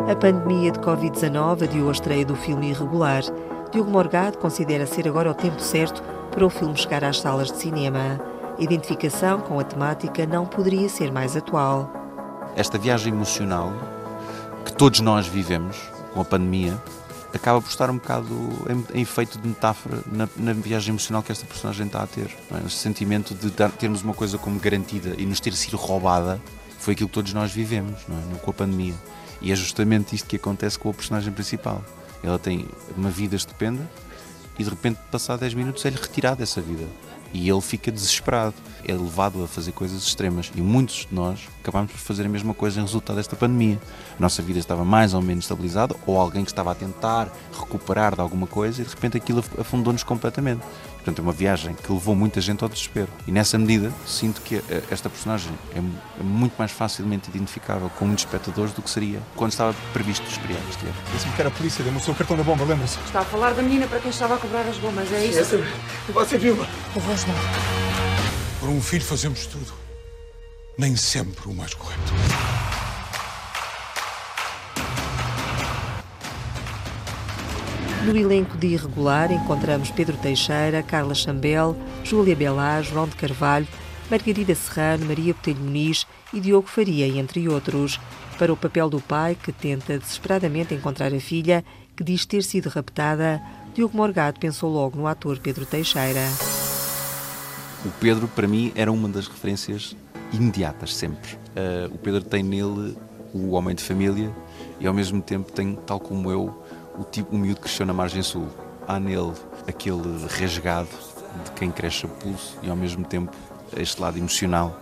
A 0.09 0.15
pandemia 0.15 0.71
de 0.71 0.79
Covid-19 0.79 1.63
adiou 1.63 1.89
a 1.89 1.91
estreia 1.91 2.25
do 2.25 2.35
filme 2.35 2.69
Irregular. 2.69 3.23
Diogo 3.71 3.89
Morgado 3.89 4.37
considera 4.37 4.85
ser 4.85 5.07
agora 5.07 5.31
o 5.31 5.33
tempo 5.33 5.59
certo 5.59 6.03
para 6.29 6.45
o 6.45 6.49
filme 6.49 6.77
chegar 6.77 7.03
às 7.03 7.19
salas 7.19 7.51
de 7.51 7.57
cinema. 7.57 8.19
A 8.59 8.61
identificação 8.61 9.39
com 9.39 9.59
a 9.59 9.63
temática 9.63 10.27
não 10.27 10.45
poderia 10.45 10.89
ser 10.89 11.11
mais 11.11 11.35
atual. 11.35 11.91
Esta 12.55 12.77
viagem 12.77 13.13
emocional 13.13 13.73
que 14.63 14.73
todos 14.73 14.99
nós 14.99 15.25
vivemos 15.25 15.77
com 16.13 16.21
a 16.21 16.25
pandemia 16.25 16.77
acaba 17.37 17.61
por 17.61 17.69
estar 17.69 17.89
um 17.89 17.95
bocado 17.95 18.27
em, 18.69 18.99
em 18.99 19.01
efeito 19.01 19.39
de 19.39 19.47
metáfora 19.47 19.99
na, 20.11 20.27
na, 20.35 20.53
viagem 20.53 20.89
emocional 20.89 21.23
que 21.23 21.31
esta 21.31 21.45
personagem 21.45 21.87
está 21.87 22.03
a 22.03 22.07
ter. 22.07 22.35
É? 22.51 22.69
Sentimento 22.69 23.33
de 23.33 23.49
dar, 23.49 23.71
termos 23.71 24.01
uma 24.01 24.13
coisa 24.13 24.37
como 24.37 24.59
garantida 24.59 25.15
e 25.17 25.25
nos 25.25 25.39
ter 25.39 25.53
sido 25.53 25.77
roubada 25.77 26.41
foi 26.79 26.93
aquilo 26.93 27.09
que 27.09 27.13
todos 27.13 27.33
nós 27.33 27.51
vivemos 27.51 27.99
é? 28.01 28.35
com 28.37 28.51
a 28.51 28.53
pandemia. 28.53 28.95
E 29.41 29.51
é 29.51 29.55
justamente 29.55 30.15
isto 30.15 30.27
que 30.27 30.35
acontece 30.35 30.77
com 30.77 30.89
a 30.89 30.93
personagem 30.93 31.31
principal. 31.31 31.83
Ela 32.23 32.37
tem 32.37 32.67
uma 32.95 33.09
vida 33.09 33.35
estupenda 33.35 33.89
e 34.59 34.63
de 34.63 34.69
repente, 34.69 34.99
passado 35.11 35.39
10 35.39 35.53
minutos, 35.55 35.83
é-lhe 35.85 35.95
retirado 35.95 36.37
dessa 36.37 36.61
vida. 36.61 36.85
E 37.33 37.49
ele 37.49 37.61
fica 37.61 37.91
desesperado. 37.91 38.55
É 38.83 38.93
levado 38.93 39.43
a 39.43 39.47
fazer 39.47 39.71
coisas 39.71 40.01
extremas. 40.03 40.51
E 40.55 40.61
muitos 40.61 41.07
de 41.09 41.13
nós 41.13 41.47
acabamos 41.61 41.91
por 41.91 41.99
fazer 41.99 42.25
a 42.25 42.29
mesma 42.29 42.53
coisa 42.53 42.79
em 42.79 42.83
resultado 42.83 43.15
desta 43.17 43.35
pandemia. 43.35 43.79
A 44.17 44.21
nossa 44.21 44.41
vida 44.41 44.59
estava 44.59 44.83
mais 44.83 45.13
ou 45.13 45.21
menos 45.21 45.45
estabilizada, 45.45 45.95
ou 46.05 46.19
alguém 46.19 46.43
que 46.43 46.51
estava 46.51 46.71
a 46.71 46.75
tentar 46.75 47.31
recuperar 47.57 48.15
de 48.15 48.21
alguma 48.21 48.47
coisa 48.47 48.81
e 48.81 48.85
de 48.85 48.89
repente 48.89 49.17
aquilo 49.17 49.43
afundou-nos 49.57 50.03
completamente. 50.03 50.61
Portanto, 51.03 51.17
é 51.17 51.21
uma 51.23 51.31
viagem 51.31 51.73
que 51.73 51.91
levou 51.91 52.15
muita 52.15 52.39
gente 52.39 52.63
ao 52.63 52.69
desespero. 52.69 53.07
E 53.27 53.31
nessa 53.31 53.57
medida, 53.57 53.91
sinto 54.05 54.39
que 54.41 54.57
eh, 54.57 54.83
esta 54.91 55.09
personagem 55.09 55.51
é, 55.73 55.79
é 55.79 56.23
muito 56.23 56.53
mais 56.59 56.71
facilmente 56.71 57.27
identificável 57.29 57.89
com 57.97 58.05
muitos 58.05 58.23
espectadores 58.23 58.71
do 58.71 58.83
que 58.83 58.89
seria 58.89 59.19
quando 59.35 59.51
estava 59.51 59.75
previsto 59.93 60.29
estrear 60.29 60.61
este 60.69 60.85
ano. 60.85 60.95
Disse-me 61.11 61.33
que 61.33 61.41
era 61.41 61.49
a 61.49 61.51
polícia, 61.51 61.83
deu-me 61.83 61.97
o 61.97 62.01
seu 62.01 62.13
cartão 62.13 62.37
da 62.37 62.43
bomba, 62.43 62.63
lembra-se? 62.63 62.99
Está 63.05 63.21
a 63.21 63.25
falar 63.25 63.53
da 63.53 63.63
menina 63.63 63.87
para 63.87 63.99
quem 63.99 64.11
estava 64.11 64.35
a 64.35 64.37
cobrar 64.37 64.61
as 64.61 64.77
bombas, 64.77 65.11
é 65.11 65.25
isso? 65.25 65.39
Essa, 65.39 65.57
você 66.13 66.37
viu? 66.37 66.55
Eu 66.55 67.01
vou 67.01 67.13
ajudar. 67.13 67.33
Por 68.59 68.69
um 68.69 68.79
filho 68.79 69.03
fazemos 69.03 69.47
tudo. 69.47 69.73
Nem 70.77 70.95
sempre 70.95 71.49
o 71.49 71.53
mais 71.53 71.73
correto. 71.73 72.13
No 78.05 78.17
elenco 78.17 78.57
de 78.57 78.67
Irregular 78.67 79.31
encontramos 79.31 79.91
Pedro 79.91 80.17
Teixeira, 80.17 80.81
Carla 80.81 81.13
Chambel, 81.13 81.77
Júlia 82.03 82.35
Belá, 82.35 82.81
João 82.81 83.07
de 83.07 83.15
Carvalho, 83.15 83.67
Margarida 84.09 84.55
Serrano, 84.55 85.05
Maria 85.05 85.35
Botelho 85.35 85.59
Muniz 85.59 86.07
e 86.33 86.39
Diogo 86.39 86.67
Faria, 86.67 87.07
entre 87.07 87.47
outros. 87.47 87.99
Para 88.39 88.51
o 88.51 88.57
papel 88.57 88.89
do 88.89 88.99
pai, 88.99 89.37
que 89.41 89.51
tenta 89.51 89.99
desesperadamente 89.99 90.73
encontrar 90.73 91.13
a 91.13 91.19
filha, 91.19 91.63
que 91.95 92.03
diz 92.03 92.25
ter 92.25 92.41
sido 92.41 92.69
raptada, 92.69 93.39
Diogo 93.75 93.95
Morgado 93.95 94.39
pensou 94.39 94.71
logo 94.71 94.97
no 94.97 95.05
ator 95.05 95.37
Pedro 95.37 95.63
Teixeira. 95.63 96.27
O 97.85 97.91
Pedro, 97.99 98.27
para 98.27 98.47
mim, 98.47 98.71
era 98.73 98.91
uma 98.91 99.07
das 99.07 99.27
referências 99.27 99.95
imediatas, 100.33 100.95
sempre. 100.95 101.35
Uh, 101.35 101.93
o 101.93 101.97
Pedro 101.99 102.23
tem 102.23 102.41
nele 102.41 102.97
o 103.31 103.51
homem 103.51 103.75
de 103.75 103.83
família 103.83 104.33
e, 104.79 104.87
ao 104.87 104.93
mesmo 104.93 105.21
tempo, 105.21 105.51
tem, 105.51 105.75
tal 105.85 105.99
como 105.99 106.31
eu, 106.31 106.63
o, 107.01 107.03
tipo, 107.03 107.35
o 107.35 107.39
miúdo 107.39 107.59
cresceu 107.59 107.85
na 107.85 107.93
margem 107.93 108.21
sul. 108.21 108.47
Há 108.87 108.99
nele 108.99 109.33
aquele 109.67 110.25
resgado 110.27 110.89
de 111.43 111.51
quem 111.51 111.71
cresce 111.71 112.05
a 112.05 112.09
pulso 112.09 112.57
e 112.61 112.69
ao 112.69 112.75
mesmo 112.75 113.03
tempo 113.03 113.35
este 113.75 113.99
lado 113.99 114.17
emocional 114.17 114.79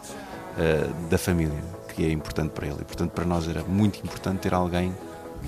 uh, 0.57 1.07
da 1.07 1.17
família, 1.17 1.63
que 1.93 2.05
é 2.05 2.11
importante 2.11 2.51
para 2.51 2.67
ele. 2.67 2.77
E 2.81 2.85
portanto, 2.85 3.11
para 3.11 3.25
nós 3.25 3.47
era 3.47 3.63
muito 3.63 3.99
importante 3.99 4.39
ter 4.39 4.53
alguém 4.53 4.93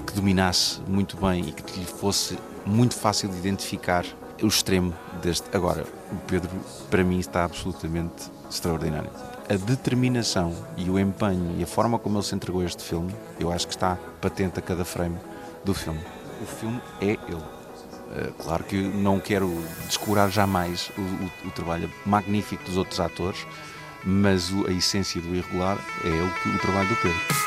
que 0.08 0.14
dominasse 0.14 0.80
muito 0.88 1.18
bem 1.18 1.50
e 1.50 1.52
que 1.52 1.80
lhe 1.80 1.86
fosse 1.86 2.38
muito 2.66 2.96
fácil 2.96 3.30
de 3.30 3.38
identificar 3.38 4.06
o 4.42 4.48
extremo 4.48 4.94
deste. 5.22 5.46
Agora, 5.54 5.86
o 6.12 6.16
Pedro, 6.28 6.50
para 6.90 7.04
mim, 7.04 7.20
está 7.20 7.44
absolutamente 7.44 8.32
extraordinário. 8.50 9.10
A 9.50 9.56
determinação 9.56 10.56
e 10.78 10.90
o 10.90 10.98
empenho 10.98 11.56
e 11.58 11.64
a 11.64 11.68
forma 11.68 12.00
como 12.00 12.18
ele 12.18 12.26
se 12.26 12.34
entregou 12.34 12.62
a 12.62 12.66
este 12.66 12.84
filme, 12.84 13.14
eu 13.40 13.52
acho 13.52 13.68
que 13.68 13.74
está 13.74 13.98
patente 14.22 14.60
a 14.60 14.62
cada 14.62 14.86
frame 14.86 15.18
do 15.66 15.74
filme 15.74 16.00
o 16.41 16.45
filme 16.45 16.82
é 16.99 17.12
ele. 17.12 17.36
Uh, 17.36 18.34
claro 18.39 18.63
que 18.63 18.75
não 18.75 19.19
quero 19.19 19.63
descurar 19.88 20.30
jamais 20.30 20.91
o, 20.97 21.01
o, 21.01 21.47
o, 21.47 21.51
trabalho 21.51 21.89
magnífico 22.06 22.63
dos 22.65 22.75
outros 22.75 22.99
atores, 22.99 23.47
mas 24.04 24.51
o, 24.51 24.67
a 24.67 24.71
essência 24.71 25.21
do 25.21 25.34
irregular 25.34 25.77
é 26.04 26.10
o, 26.10 26.56
o 26.56 26.60
trabalho 26.60 26.89
do 26.89 26.95
Pedro. 26.97 27.41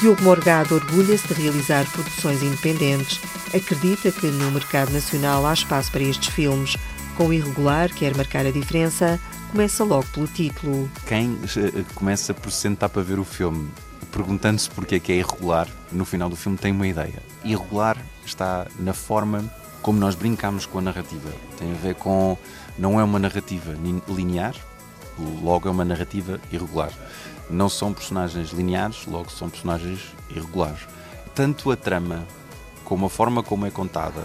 Diogo 0.00 0.22
Morgado 0.22 0.74
orgulha-se 0.76 1.26
de 1.28 1.34
realizar 1.42 1.84
produções 1.90 2.42
independentes. 2.42 3.20
Acredita 3.54 4.12
que 4.12 4.26
no 4.28 4.50
mercado 4.50 4.92
nacional 4.92 5.44
há 5.46 5.52
espaço 5.52 5.90
para 5.90 6.02
estes 6.02 6.28
filmes. 6.28 6.76
Com 7.16 7.28
o 7.28 7.32
irregular, 7.32 7.92
quer 7.92 8.16
marcar 8.16 8.46
a 8.46 8.50
diferença, 8.52 9.18
começa 9.50 9.82
logo 9.82 10.06
pelo 10.12 10.28
título. 10.28 10.88
Quem 11.06 11.36
eh, 11.56 11.84
começa 11.96 12.32
por 12.32 12.52
sentar 12.52 12.88
para 12.88 13.02
ver 13.02 13.18
o 13.18 13.24
filme 13.24 13.68
perguntando-se 14.10 14.70
porque 14.70 14.96
é 14.96 15.00
que 15.00 15.12
é 15.12 15.16
irregular, 15.16 15.68
no 15.92 16.04
final 16.04 16.28
do 16.28 16.36
filme 16.36 16.58
tem 16.58 16.72
uma 16.72 16.86
ideia. 16.86 17.22
Irregular 17.44 17.96
está 18.24 18.66
na 18.78 18.92
forma 18.92 19.44
como 19.82 19.98
nós 19.98 20.14
brincamos 20.14 20.66
com 20.66 20.78
a 20.78 20.82
narrativa. 20.82 21.30
Tem 21.56 21.72
a 21.72 21.76
ver 21.76 21.94
com. 21.94 22.36
Não 22.78 23.00
é 23.00 23.04
uma 23.04 23.18
narrativa 23.18 23.74
linear, 24.08 24.54
logo 25.42 25.68
é 25.68 25.70
uma 25.70 25.84
narrativa 25.84 26.40
irregular. 26.52 26.92
Não 27.50 27.68
são 27.68 27.92
personagens 27.92 28.50
lineares, 28.50 29.06
logo 29.06 29.30
são 29.30 29.48
personagens 29.48 30.00
irregulares. 30.30 30.80
Tanto 31.34 31.70
a 31.70 31.76
trama, 31.76 32.26
como 32.84 33.06
a 33.06 33.10
forma 33.10 33.42
como 33.42 33.66
é 33.66 33.70
contada, 33.70 34.22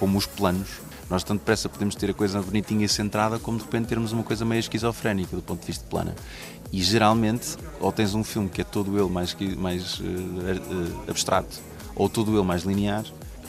como 0.00 0.18
os 0.18 0.26
planos, 0.26 0.80
Nós 1.10 1.24
tanto 1.24 1.40
depressa 1.40 1.68
podemos 1.68 1.96
ter 1.96 2.08
a 2.10 2.14
coisa 2.14 2.40
bonitinha 2.40 2.86
e 2.86 2.88
centrada, 2.88 3.36
como 3.40 3.58
de 3.58 3.64
repente 3.64 3.88
termos 3.88 4.12
uma 4.12 4.22
coisa 4.22 4.44
meio 4.44 4.60
esquizofrénica 4.60 5.34
do 5.34 5.42
ponto 5.42 5.60
de 5.60 5.66
vista 5.66 5.82
de 5.82 5.90
plana. 5.90 6.14
E 6.72 6.80
geralmente, 6.80 7.56
ou 7.80 7.90
tens 7.90 8.14
um 8.14 8.22
filme 8.22 8.48
que 8.48 8.60
é 8.60 8.64
todo 8.64 8.96
ele 8.96 9.10
mais, 9.10 9.36
mais 9.58 9.98
uh, 9.98 10.04
uh, 10.04 11.10
abstrato, 11.10 11.58
ou 11.96 12.08
todo 12.08 12.32
ele 12.32 12.44
mais 12.44 12.62
linear, 12.62 13.04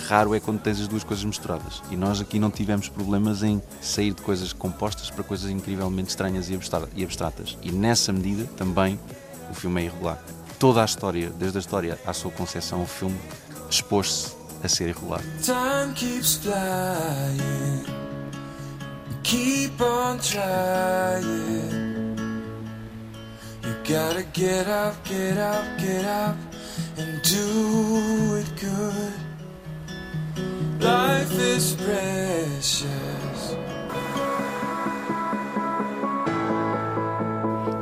raro 0.09 0.33
é 0.33 0.39
quando 0.39 0.59
tens 0.59 0.81
as 0.81 0.87
duas 0.87 1.03
coisas 1.03 1.23
misturadas. 1.23 1.83
E 1.91 1.95
nós 1.95 2.19
aqui 2.19 2.39
não 2.39 2.49
tivemos 2.49 2.89
problemas 2.89 3.43
em 3.43 3.61
sair 3.79 4.11
de 4.11 4.23
coisas 4.23 4.51
compostas 4.51 5.11
para 5.11 5.23
coisas 5.23 5.51
incrivelmente 5.51 6.09
estranhas 6.09 6.49
e 6.49 6.55
abstratas. 7.03 7.59
E 7.61 7.71
nessa 7.71 8.11
medida 8.11 8.45
também 8.57 8.99
o 9.51 9.53
filme 9.53 9.81
é 9.81 9.85
irregular. 9.85 10.17
Toda 10.57 10.81
a 10.81 10.85
história, 10.85 11.29
desde 11.29 11.59
a 11.59 11.61
história 11.61 11.99
à 12.07 12.11
sua 12.11 12.31
concepção, 12.31 12.81
o 12.81 12.87
filme 12.87 13.19
expôs-se 13.69 14.40
a 14.63 14.67
ser 14.69 14.89
irregular. 14.89 15.21
Time 15.45 15.93
keeps 15.93 16.35
flying. 16.35 17.85
Keep 19.23 19.81
on 19.81 20.19
trying. 20.19 21.91
You 23.63 23.75
gotta 23.83 24.23
get 24.33 24.67
up, 24.67 24.95
get 25.03 25.37
up, 25.37 25.63
get 25.77 26.05
up 26.05 26.35
and 26.97 27.21
do 27.21 28.35
it 28.37 28.51
good. 28.59 29.13
Life 30.81 31.31
is 31.39 31.75
precious. 31.75 33.55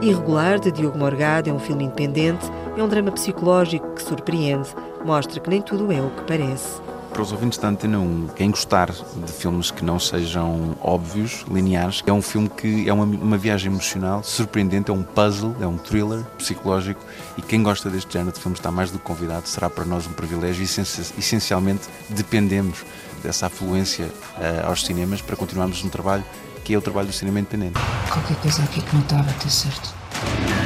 Irregular, 0.02 0.60
de 0.60 0.72
Diogo 0.72 0.98
Morgado, 0.98 1.50
é 1.50 1.54
um 1.54 1.60
filme 1.60 1.84
independente, 1.84 2.46
é 2.78 2.82
um 2.82 2.88
drama 2.88 3.12
psicológico 3.12 3.96
que 3.96 4.02
surpreende, 4.02 4.70
mostra 5.06 5.40
que 5.40 5.50
nem 5.50 5.62
tudo 5.62 5.92
é 5.92 6.02
o 6.02 6.10
que 6.10 6.24
parece. 6.24 6.82
Para 7.12 7.24
os 7.24 7.32
ouvintes 7.32 7.58
da 7.58 7.68
Antena 7.68 8.00
1, 8.00 8.28
quem 8.36 8.52
gostar 8.52 8.92
de 8.92 9.32
filmes 9.32 9.72
que 9.72 9.84
não 9.84 10.00
sejam 10.00 10.78
óbvios, 10.80 11.44
lineares, 11.52 12.04
é 12.06 12.14
um 12.14 12.22
filme 12.22 12.48
que 12.48 12.88
é 12.88 12.94
uma, 12.94 13.04
uma 13.04 13.38
viagem 13.38 13.72
emocional, 13.72 14.24
surpreendente, 14.24 14.92
é 14.92 14.94
um 14.94 15.02
puzzle, 15.02 15.56
é 15.60 15.66
um 15.66 15.78
thriller 15.78 16.24
psicológico 16.38 17.02
e 17.38 17.42
quem 17.42 17.64
gosta 17.64 17.90
deste 17.90 18.14
género 18.14 18.32
de 18.32 18.40
filmes 18.40 18.60
está 18.60 18.72
mais 18.72 18.92
do 18.92 19.00
que 19.00 19.04
convidado, 19.04 19.48
será 19.48 19.70
para 19.70 19.86
nós 19.86 20.06
um 20.06 20.14
privilégio 20.14 20.62
e 20.62 21.20
essencialmente 21.20 21.90
dependemos 22.10 22.86
dessa 23.24 23.48
afluência 23.48 24.06
uh, 24.06 24.68
aos 24.68 24.86
cinemas 24.86 25.22
para 25.22 25.36
continuarmos 25.36 25.84
um 25.84 25.90
trabalho 25.90 26.24
que 26.64 26.76
é 26.76 26.78
o 26.78 26.82
trabalho 26.82 27.08
do 27.08 27.14
cinema 27.14 27.40
independente. 27.40 27.80
Qualquer 28.12 28.38
coisa 28.38 28.62
aqui 28.64 28.82
que 28.82 28.94
não 28.94 29.02
estava 29.02 29.28
a 29.28 29.34
ter 29.34 29.50
certo. 29.50 29.96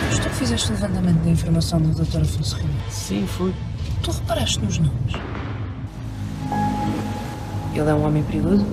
Mas 0.09 0.19
tu 0.19 0.29
fizeste 0.31 0.69
o 0.69 0.73
levantamento 0.73 1.23
da 1.23 1.29
informação 1.29 1.79
do 1.79 2.03
Dr. 2.03 2.21
Afonso 2.21 2.57
Rima? 2.57 2.73
Sim, 2.89 3.25
fui. 3.25 3.53
Tu 4.03 4.11
reparaste 4.11 4.59
nos 4.59 4.77
nomes? 4.79 5.13
Ele 7.73 7.89
é 7.89 7.93
um 7.93 8.05
homem 8.05 8.21
perigoso, 8.23 8.65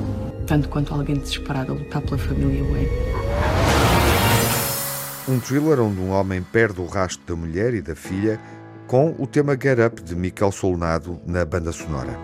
tanto 0.44 0.68
quanto 0.68 0.92
alguém 0.92 1.16
desesperado 1.16 1.70
a 1.70 1.74
lutar 1.76 2.02
pela 2.02 2.18
família 2.18 2.64
Wayne. 2.64 2.88
Um 5.28 5.38
thriller 5.38 5.78
onde 5.78 6.00
um 6.00 6.10
homem 6.10 6.42
perde 6.42 6.80
o 6.80 6.86
rastro 6.86 7.22
da 7.24 7.40
mulher 7.40 7.74
e 7.74 7.80
da 7.80 7.94
filha 7.94 8.40
com 8.88 9.14
o 9.18 9.26
tema 9.26 9.52
Get 9.52 9.78
Up 9.78 10.02
de 10.02 10.16
Miquel 10.16 10.50
Solnado 10.50 11.20
na 11.24 11.44
banda 11.44 11.70
sonora. 11.70 12.18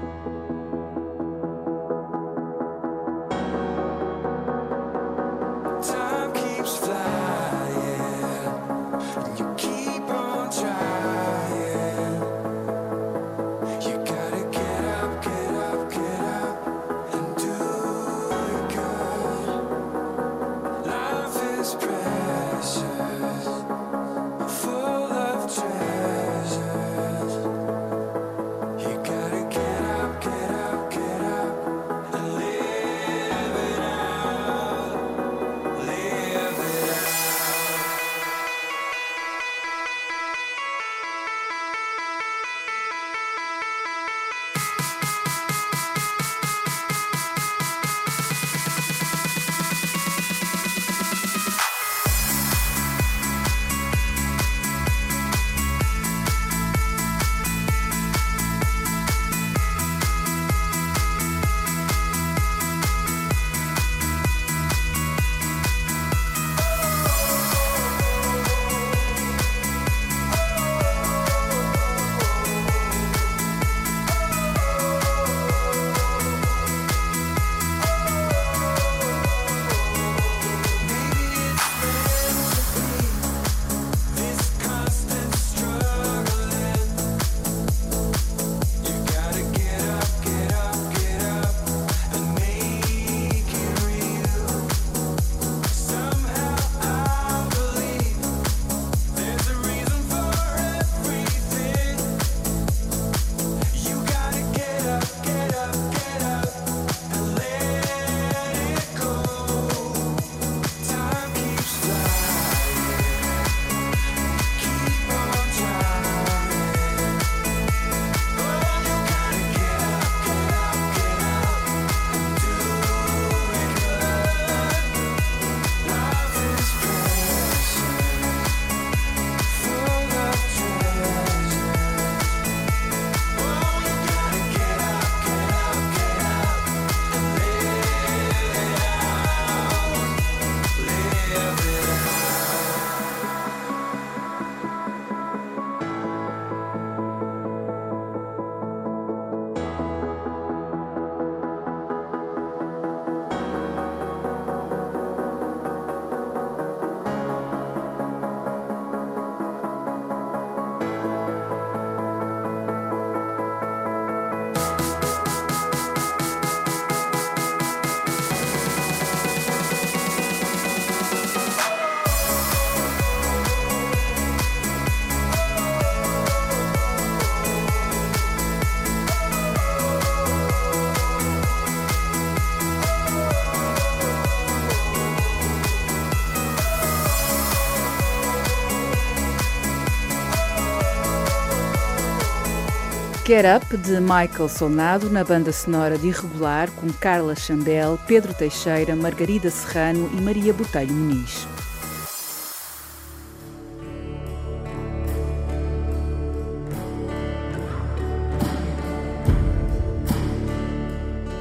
Get 193.26 193.44
Up, 193.44 193.76
de 193.78 194.00
Michael 194.00 194.48
Solnado, 194.48 195.10
na 195.10 195.24
banda 195.24 195.50
sonora 195.50 195.98
de 195.98 196.06
Irregular, 196.06 196.70
com 196.70 196.86
Carla 196.92 197.34
Chambel, 197.34 197.98
Pedro 198.06 198.32
Teixeira, 198.32 198.94
Margarida 198.94 199.50
Serrano 199.50 200.08
e 200.16 200.20
Maria 200.20 200.52
Botelho 200.52 200.92
Muniz. 200.92 201.44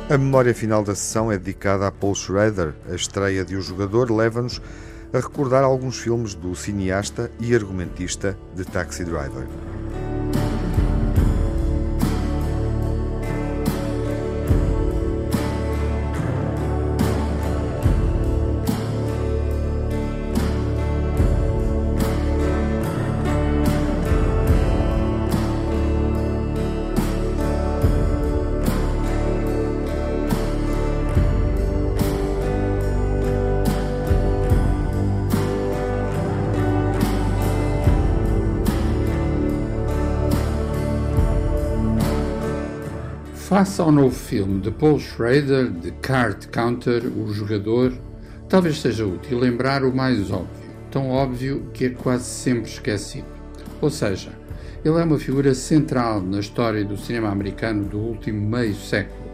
A 0.09 0.17
memória 0.17 0.55
final 0.55 0.83
da 0.83 0.95
sessão 0.95 1.31
é 1.31 1.37
dedicada 1.37 1.85
a 1.85 1.91
Paul 1.91 2.15
Schrader. 2.15 2.73
A 2.89 2.95
estreia 2.95 3.45
de 3.45 3.55
O 3.55 3.61
Jogador 3.61 4.09
leva-nos 4.09 4.59
a 5.13 5.17
recordar 5.17 5.63
alguns 5.63 5.99
filmes 5.99 6.33
do 6.33 6.55
cineasta 6.55 7.29
e 7.39 7.53
argumentista 7.53 8.35
de 8.55 8.65
Taxi 8.65 9.05
Driver. 9.05 9.45
Face 43.55 43.79
ao 43.79 43.89
novo 43.89 44.13
filme 44.13 44.59
de 44.59 44.69
Paul 44.69 44.99
Schrader, 44.99 45.71
The 45.81 45.91
Card 46.01 46.49
Counter, 46.49 47.05
o 47.05 47.31
jogador, 47.31 47.93
talvez 48.49 48.81
seja 48.81 49.05
útil 49.05 49.39
lembrar 49.39 49.85
o 49.85 49.95
mais 49.95 50.29
óbvio, 50.29 50.69
tão 50.91 51.09
óbvio 51.09 51.69
que 51.73 51.85
é 51.85 51.89
quase 51.91 52.25
sempre 52.25 52.69
esquecido. 52.69 53.27
Ou 53.79 53.89
seja, 53.89 54.33
ele 54.83 54.99
é 54.99 55.03
uma 55.05 55.17
figura 55.17 55.53
central 55.53 56.21
na 56.21 56.41
história 56.41 56.83
do 56.83 56.97
cinema 56.97 57.29
americano 57.29 57.85
do 57.85 57.97
último 57.97 58.45
meio 58.45 58.75
século. 58.75 59.31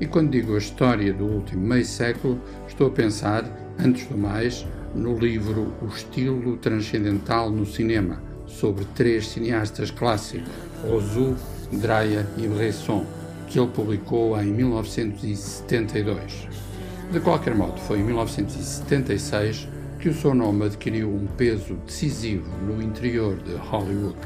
E 0.00 0.06
quando 0.06 0.30
digo 0.30 0.54
a 0.54 0.58
história 0.58 1.12
do 1.12 1.26
último 1.26 1.66
meio 1.66 1.84
século, 1.84 2.40
estou 2.66 2.86
a 2.86 2.90
pensar, 2.90 3.44
antes 3.78 4.06
do 4.06 4.16
mais, 4.16 4.66
no 4.94 5.18
livro 5.18 5.74
O 5.82 5.88
Estilo 5.88 6.56
Transcendental 6.56 7.50
no 7.50 7.66
Cinema, 7.66 8.22
sobre 8.46 8.86
três 8.94 9.28
cineastas 9.28 9.90
clássicos, 9.90 10.48
Ozu, 10.90 11.36
Dreyer 11.70 12.24
e 12.38 12.48
Bresson 12.48 13.17
que 13.48 13.58
ele 13.58 13.68
publicou 13.68 14.38
em 14.40 14.52
1972. 14.52 16.48
De 17.10 17.20
qualquer 17.20 17.54
modo, 17.54 17.80
foi 17.80 18.00
em 18.00 18.04
1976 18.04 19.66
que 19.98 20.10
o 20.10 20.14
seu 20.14 20.34
nome 20.34 20.66
adquiriu 20.66 21.08
um 21.08 21.26
peso 21.26 21.74
decisivo 21.86 22.50
no 22.58 22.82
interior 22.82 23.36
de 23.36 23.54
Hollywood. 23.54 24.16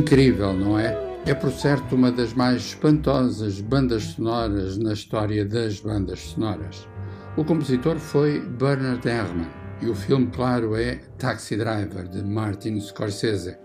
Incrível, 0.00 0.54
não 0.54 0.78
é? 0.78 0.96
É 1.26 1.34
por 1.34 1.52
certo 1.52 1.94
uma 1.94 2.10
das 2.10 2.32
mais 2.32 2.62
espantosas 2.62 3.60
bandas 3.60 4.02
sonoras 4.04 4.78
na 4.78 4.94
história 4.94 5.44
das 5.44 5.78
bandas 5.78 6.20
sonoras. 6.20 6.88
O 7.36 7.44
compositor 7.44 7.98
foi 7.98 8.40
Bernard 8.40 9.06
Herrmann 9.06 9.50
e 9.82 9.90
o 9.90 9.94
filme, 9.94 10.28
claro, 10.28 10.74
é 10.74 11.00
Taxi 11.18 11.54
Driver, 11.54 12.08
de 12.08 12.24
Martin 12.24 12.80
Scorsese. 12.80 13.58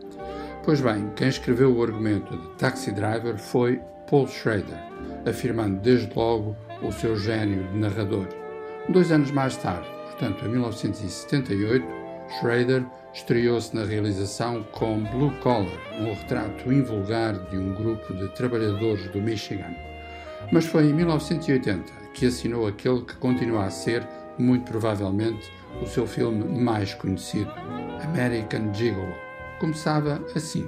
Pois 0.65 0.82
bem, 0.82 1.10
quem 1.15 1.30
escreveu 1.30 1.74
o 1.74 1.82
argumento 1.82 2.36
de 2.36 2.50
Taxi 2.58 2.91
Driver 2.91 3.38
foi 3.38 3.80
Paul 4.10 4.28
Schrader, 4.28 4.84
afirmando 5.26 5.80
desde 5.80 6.13
logo 6.13 6.54
o 6.82 6.91
seu 6.91 7.15
gênio 7.15 7.65
de 7.71 7.78
narrador. 7.78 8.28
Dois 8.89 9.10
anos 9.10 9.32
mais 9.32 9.56
tarde, 9.56 9.88
portanto 10.04 10.45
em 10.45 10.50
1978, 10.50 11.86
Schrader 12.41 12.86
estreou-se 13.15 13.73
na 13.73 13.86
realização 13.86 14.62
com 14.73 15.01
Blue 15.06 15.32
Collar, 15.39 15.71
um 15.99 16.13
retrato 16.13 16.71
invulgar 16.71 17.34
de 17.49 17.58
um 17.58 17.73
grupo 17.73 18.13
de 18.13 18.28
trabalhadores 18.36 19.10
do 19.12 19.21
Michigan. 19.21 19.73
Mas 20.51 20.65
foi 20.65 20.88
em 20.89 20.93
1980 20.93 21.91
que 22.13 22.25
assinou 22.25 22.67
aquele 22.67 23.01
que 23.01 23.15
continua 23.15 23.65
a 23.65 23.69
ser, 23.69 24.06
muito 24.38 24.69
provavelmente, 24.69 25.49
o 25.82 25.88
seu 25.88 26.06
filme 26.06 26.43
mais 26.62 26.93
conhecido, 26.93 27.51
American 28.04 28.73
Gigolo. 28.73 29.15
Começava 29.60 30.21
assim. 30.36 30.65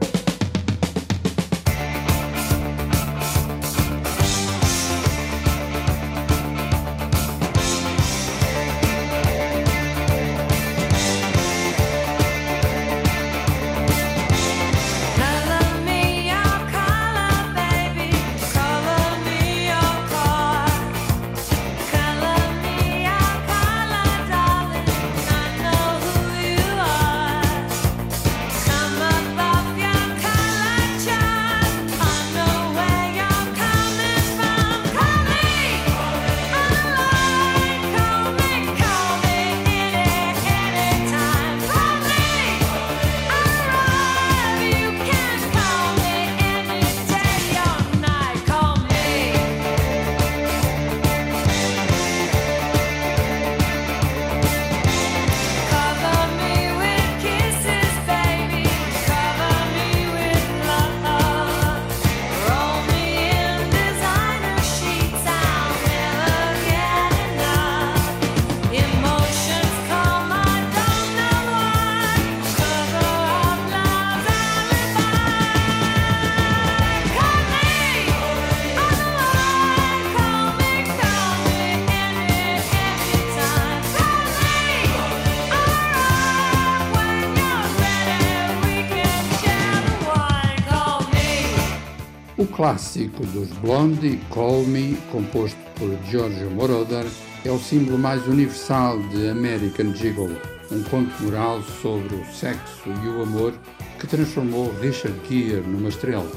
Clássico 92.67 93.25
dos 93.27 93.47
Blondie, 93.59 94.19
Call 94.29 94.65
Me, 94.65 94.97
composto 95.09 95.57
por 95.79 95.89
Giorgio 96.03 96.51
Moroder, 96.51 97.05
é 97.45 97.49
o 97.49 97.57
símbolo 97.57 97.97
mais 97.97 98.27
universal 98.27 98.99
de 99.03 99.29
American 99.29 99.95
Gigolo, 99.95 100.35
um 100.69 100.83
conto 100.83 101.13
moral 101.23 101.63
sobre 101.81 102.13
o 102.13 102.25
sexo 102.25 102.89
e 103.05 103.07
o 103.07 103.21
amor 103.21 103.53
que 103.97 104.05
transformou 104.05 104.69
Richard 104.81 105.17
Gere 105.29 105.65
numa 105.65 105.87
estrela. 105.87 106.29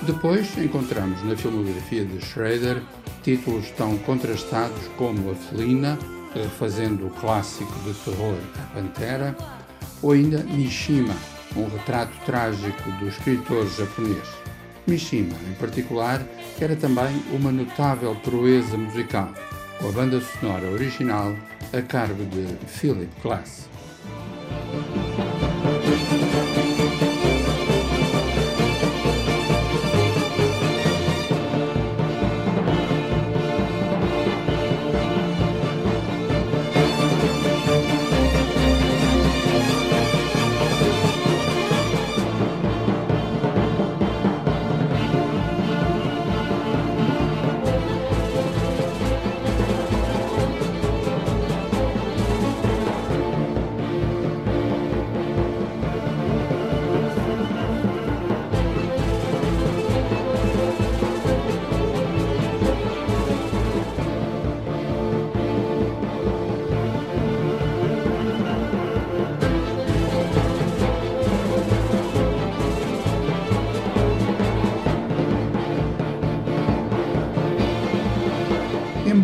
Depois 0.00 0.56
encontramos 0.56 1.22
na 1.24 1.36
filmografia 1.36 2.06
de 2.06 2.24
Schrader 2.24 2.82
títulos 3.22 3.70
tão 3.72 3.98
contrastados 3.98 4.88
como 4.96 5.30
A 5.30 5.34
Felina, 5.34 5.98
eh, 6.36 6.48
fazendo 6.58 7.08
o 7.08 7.10
clássico 7.10 7.74
de 7.80 7.92
terror 7.92 8.38
A 8.58 8.74
Pantera, 8.74 9.36
ou 10.00 10.12
ainda 10.12 10.42
Mishima, 10.42 11.14
um 11.54 11.68
retrato 11.68 12.14
trágico 12.24 12.90
do 12.92 13.08
escritor 13.08 13.68
japonês. 13.68 14.49
Mishima, 14.86 15.36
em 15.48 15.54
particular, 15.54 16.24
era 16.60 16.74
também 16.76 17.22
uma 17.32 17.52
notável 17.52 18.14
proeza 18.16 18.76
musical, 18.76 19.32
com 19.78 19.88
a 19.88 19.92
banda 19.92 20.20
sonora 20.20 20.68
original 20.70 21.34
a 21.72 21.82
cargo 21.82 22.24
de 22.24 22.46
Philip 22.66 23.12
Glass. 23.22 23.68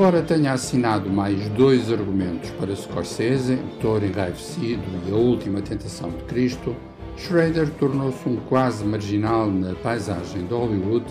Embora 0.06 0.22
tenha 0.22 0.52
assinado 0.52 1.10
mais 1.10 1.48
dois 1.48 1.90
argumentos 1.90 2.48
para 2.50 2.76
Scorsese, 2.76 3.58
Toro 3.80 4.06
Enraivecido 4.06 4.84
e 5.04 5.10
A 5.10 5.16
Última 5.16 5.60
Tentação 5.60 6.10
de 6.10 6.22
Cristo, 6.26 6.76
Schrader 7.16 7.68
tornou-se 7.70 8.28
um 8.28 8.36
quase 8.36 8.84
marginal 8.84 9.50
na 9.50 9.74
paisagem 9.74 10.46
de 10.46 10.54
Hollywood, 10.54 11.06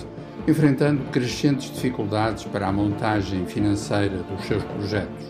enfrentando 0.47 1.03
crescentes 1.11 1.73
dificuldades 1.73 2.45
para 2.45 2.69
a 2.69 2.71
montagem 2.71 3.45
financeira 3.45 4.23
dos 4.31 4.45
seus 4.45 4.63
projetos. 4.63 5.25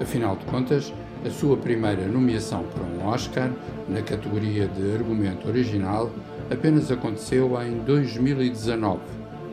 Afinal 0.00 0.34
de 0.36 0.46
contas, 0.46 0.90
a 1.22 1.28
sua 1.28 1.58
primeira 1.58 2.06
nomeação 2.08 2.64
para 2.64 2.82
um 2.82 3.06
Oscar, 3.10 3.50
na 3.90 4.00
categoria 4.00 4.66
de 4.68 4.90
argumento 4.94 5.46
original, 5.46 6.10
apenas 6.50 6.90
aconteceu 6.90 7.60
em 7.62 7.76
2019, 7.80 9.00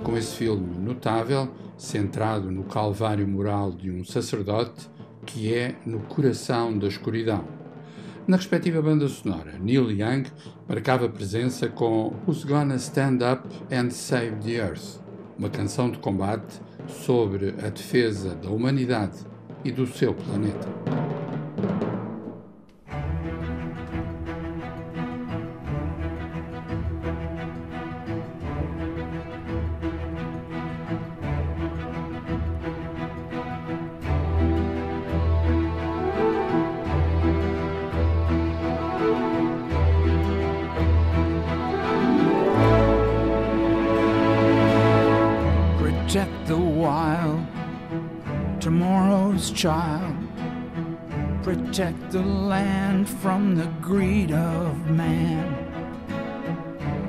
com 0.04 0.18
esse 0.18 0.36
filme 0.36 0.78
notável 0.78 1.50
centrado 1.78 2.52
no 2.52 2.64
calvário 2.64 3.28
moral 3.28 3.72
de 3.72 3.90
um 3.90 4.04
sacerdote 4.04 4.90
que 5.26 5.54
é 5.54 5.76
no 5.86 6.00
coração 6.02 6.78
da 6.78 6.88
escuridão. 6.88 7.44
Na 8.28 8.38
respectiva 8.38 8.82
banda 8.82 9.08
sonora, 9.08 9.58
Neil 9.60 9.92
Young 9.92 10.26
marcava 10.68 11.10
presença 11.10 11.68
com 11.68 12.14
Who's 12.28 12.44
Gonna 12.44 12.76
Stand 12.76 13.20
Up 13.32 13.48
and 13.72 13.90
Save 13.90 14.36
the 14.44 14.52
Earth, 14.52 15.00
uma 15.38 15.50
canção 15.50 15.90
de 15.90 15.98
combate 15.98 16.62
sobre 16.88 17.56
a 17.64 17.70
defesa 17.70 18.36
da 18.36 18.50
humanidade 18.50 19.18
e 19.64 19.72
do 19.72 19.88
seu 19.88 20.14
planeta. 20.14 20.68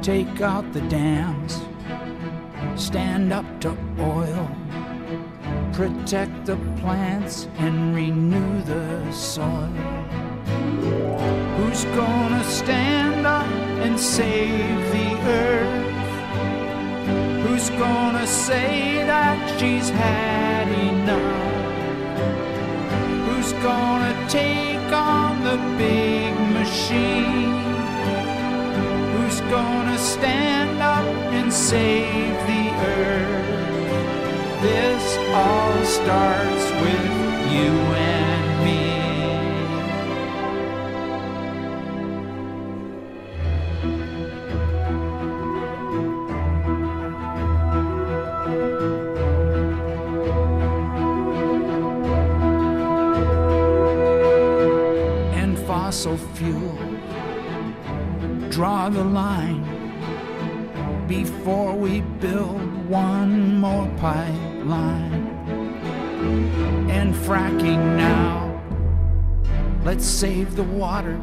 Take 0.03 0.41
out 0.41 0.73
the 0.73 0.81
dams. 0.89 1.61
Stand 2.75 3.35
up 3.35 3.45
to 3.61 3.77
oil. 3.99 4.51
Protect 5.75 6.47
the 6.47 6.57
plants 6.81 7.49
and 7.59 7.95
renew 7.95 8.63
the 8.63 9.13
soil. 9.13 9.69
Who's 11.59 11.85
gonna 11.97 12.43
stand 12.45 13.27
up 13.27 13.47
and 13.85 14.01
save 14.01 14.81
the 14.91 15.11
earth? 15.29 15.87
Who's 17.47 17.69
gonna 17.69 18.27
say 18.27 19.05
that 19.05 19.39
she's 19.61 19.91
had 19.91 20.67
enough? 20.93 21.41
Who's 23.29 23.53
gonna 23.63 24.17
take 24.31 24.93
on 24.93 25.45
the 25.45 25.59
big 25.77 26.00
gonna 29.51 29.99
stand 29.99 30.81
up 30.81 31.05
and 31.33 31.53
save 31.53 32.35
the 32.47 32.67
earth? 32.87 34.63
This 34.63 35.19
all 35.35 35.85
starts 35.85 36.65
with 36.83 37.53
you 37.53 38.00
we 61.81 62.03
build 62.21 62.89
one 62.91 63.59
more 63.59 63.89
pipeline. 63.97 65.25
And 66.91 67.15
fracking 67.15 67.97
now. 67.97 68.61
Let's 69.83 70.05
save 70.05 70.57
the 70.57 70.63
water 70.63 71.19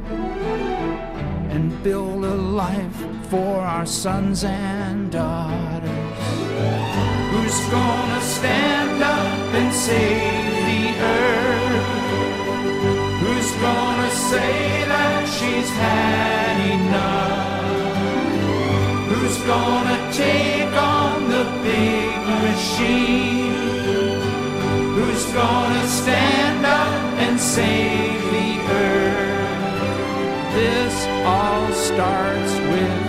and 1.53 1.83
build 1.83 2.25
a 2.25 2.33
life 2.33 3.05
for 3.29 3.61
our 3.61 3.85
sons 3.85 4.43
and 4.43 5.11
daughters. 5.11 6.17
Who's 7.31 7.59
gonna 7.69 8.21
stand 8.21 9.03
up 9.03 9.53
and 9.59 9.71
save 9.71 10.53
the 10.69 10.85
earth? 11.13 11.87
Who's 13.21 13.51
gonna 13.61 14.09
say 14.09 14.85
that 14.87 15.29
she's 15.37 15.69
had 15.69 16.57
enough? 16.73 17.36
Gonna 19.47 20.11
take 20.11 20.73
on 20.73 21.29
the 21.29 21.45
big 21.63 22.17
machine? 22.43 23.53
Who's 24.93 25.25
gonna 25.31 25.87
stand 25.87 26.65
up 26.65 27.17
and 27.17 27.39
save 27.39 28.19
the 28.35 28.59
earth? 28.83 30.53
This 30.53 31.07
all 31.25 31.71
starts 31.71 32.53
with 32.71 33.06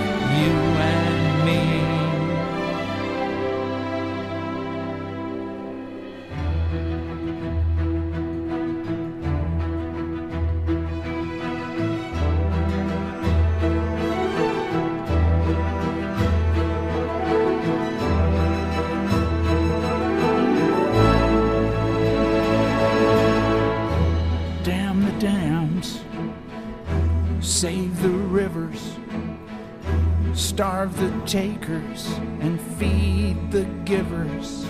takers 31.28 32.06
and 32.40 32.58
feed 32.78 33.36
the 33.50 33.64
givers. 33.84 34.64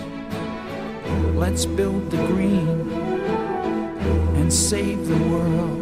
Let's 1.33 1.65
build 1.65 2.11
the 2.11 2.17
green 2.27 2.91
and 4.35 4.51
save 4.51 5.07
the 5.07 5.17
world. 5.29 5.78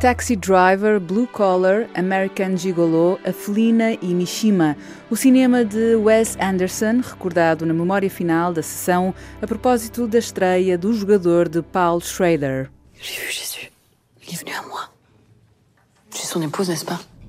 Taxi 0.00 0.36
Driver, 0.36 1.00
Blue 1.00 1.26
Collar, 1.26 1.88
American 1.96 2.56
Gigolo, 2.56 3.18
A 3.26 3.32
Felina 3.32 3.94
e 3.94 4.14
Mishima. 4.14 4.76
O 5.10 5.16
cinema 5.16 5.64
de 5.64 5.96
Wes 5.96 6.36
Anderson, 6.40 7.00
recordado 7.00 7.66
na 7.66 7.74
memória 7.74 8.08
final 8.08 8.52
da 8.52 8.62
sessão 8.62 9.12
a 9.42 9.46
propósito 9.46 10.06
da 10.06 10.20
estreia 10.20 10.78
do 10.78 10.92
jogador 10.92 11.48
de 11.48 11.62
Paul 11.62 12.00
Schrader. 12.00 12.70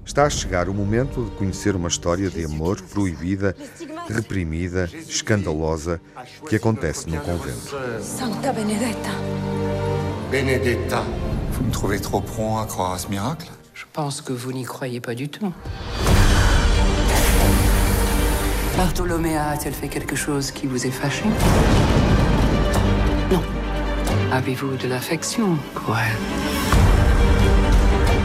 Está 0.05 0.25
a 0.25 0.29
chegar 0.29 0.69
o 0.69 0.73
momento 0.73 1.25
de 1.25 1.31
conhecer 1.37 1.75
uma 1.75 1.87
história 1.87 2.29
de 2.29 2.45
amor 2.45 2.79
proibida, 2.83 3.55
reprimida, 4.07 4.87
escandalosa, 4.93 5.99
que 6.47 6.55
acontece 6.55 7.09
num 7.09 7.17
convento. 7.17 7.75
Santa 7.99 8.53
Benedetta. 8.53 9.09
Benedetta. 10.29 11.28
Vous 11.59 11.65
me 11.65 11.71
trouvez 11.71 11.99
trop 11.99 12.21
prompt 12.21 12.57
à 12.61 12.65
croire 12.65 12.93
à 12.93 12.97
ce 12.97 13.09
miracle? 13.09 13.47
Je 13.73 13.83
pense 13.91 14.21
que 14.21 14.31
vous 14.31 14.53
n'y 14.53 14.63
croyez 14.63 15.01
pas 15.01 15.13
du 15.13 15.27
tout. 15.27 15.51
Bartholoméa 18.77 19.49
a-t-elle 19.49 19.73
fait 19.73 19.89
quelque 19.89 20.15
chose 20.15 20.51
qui 20.51 20.67
vous 20.67 20.87
est 20.87 20.91
fâché? 20.91 21.25
Non. 23.29 23.41
Avez-vous 24.31 24.77
de 24.77 24.87
l'affection 24.87 25.57
pour 25.75 25.97
elle? 25.97 26.15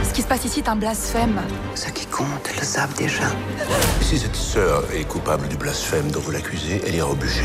Ce 0.05 0.13
qui 0.13 0.21
se 0.21 0.27
passe 0.27 0.45
ici 0.45 0.59
est 0.61 0.69
un 0.69 0.77
blasphème. 0.77 1.41
Ce 1.75 1.89
qui 1.89 2.05
compte, 2.05 2.27
elles 2.49 2.59
le 2.59 2.65
savent 2.65 2.95
déjà. 2.95 3.25
Si 3.99 4.17
cette 4.17 4.35
sœur 4.35 4.85
est 4.93 5.03
coupable 5.03 5.49
du 5.49 5.57
blasphème 5.57 6.09
dont 6.09 6.21
vous 6.21 6.31
l'accusez, 6.31 6.81
elle 6.87 6.95
ira 6.95 7.09
au 7.09 7.15
bûcher. 7.15 7.43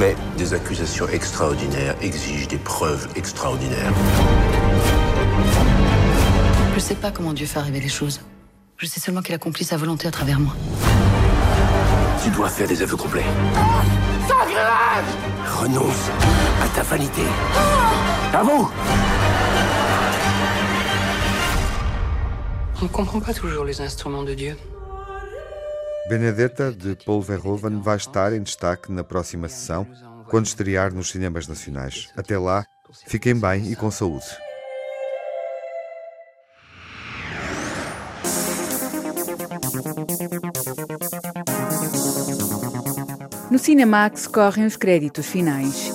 Mais 0.00 0.16
des 0.36 0.54
accusations 0.54 1.08
extraordinaires 1.08 1.94
exigent 2.00 2.48
des 2.48 2.58
preuves 2.58 3.08
extraordinaires. 3.14 3.92
Je 6.74 6.80
sais 6.80 6.96
pas 6.96 7.10
comment 7.10 7.32
Dieu 7.32 7.46
fait 7.46 7.58
arriver 7.58 7.80
les 7.80 7.88
choses. 7.88 8.20
Je 8.76 8.86
sais 8.86 8.98
seulement 8.98 9.22
qu'il 9.22 9.34
accomplit 9.34 9.64
sa 9.64 9.76
volonté 9.76 10.08
à 10.08 10.10
travers 10.10 10.40
moi. 10.40 10.54
Tu 12.22 12.30
dois 12.30 12.48
faire 12.48 12.66
des 12.66 12.82
aveux 12.82 12.96
complets. 12.96 13.24
Renonce 15.60 16.10
à 16.62 16.68
ta 16.74 16.82
vanité. 16.82 17.22
À 18.32 18.42
vous 18.42 18.70
On 22.80 22.84
ne 22.84 22.88
comprend 22.88 23.20
pas 23.20 23.32
toujours 23.32 23.64
les 23.64 23.80
instruments 23.80 24.24
de 24.24 24.34
Dieu. 24.34 24.56
Benedetta, 26.06 26.70
de 26.70 26.94
Paul 26.96 27.22
Verhoeven, 27.22 27.80
vai 27.80 27.96
estar 27.96 28.32
em 28.34 28.42
destaque 28.42 28.92
na 28.92 29.02
próxima 29.02 29.48
sessão, 29.48 29.86
quando 30.28 30.46
estrear 30.46 30.92
nos 30.92 31.10
cinemas 31.10 31.48
nacionais. 31.48 32.08
Até 32.14 32.38
lá, 32.38 32.64
fiquem 33.06 33.34
bem 33.34 33.72
e 33.72 33.76
com 33.76 33.90
saúde. 33.90 34.26
No 43.50 43.58
Cinemax 43.58 44.26
correm 44.26 44.66
os 44.66 44.76
créditos 44.76 45.26
finais. 45.26 45.90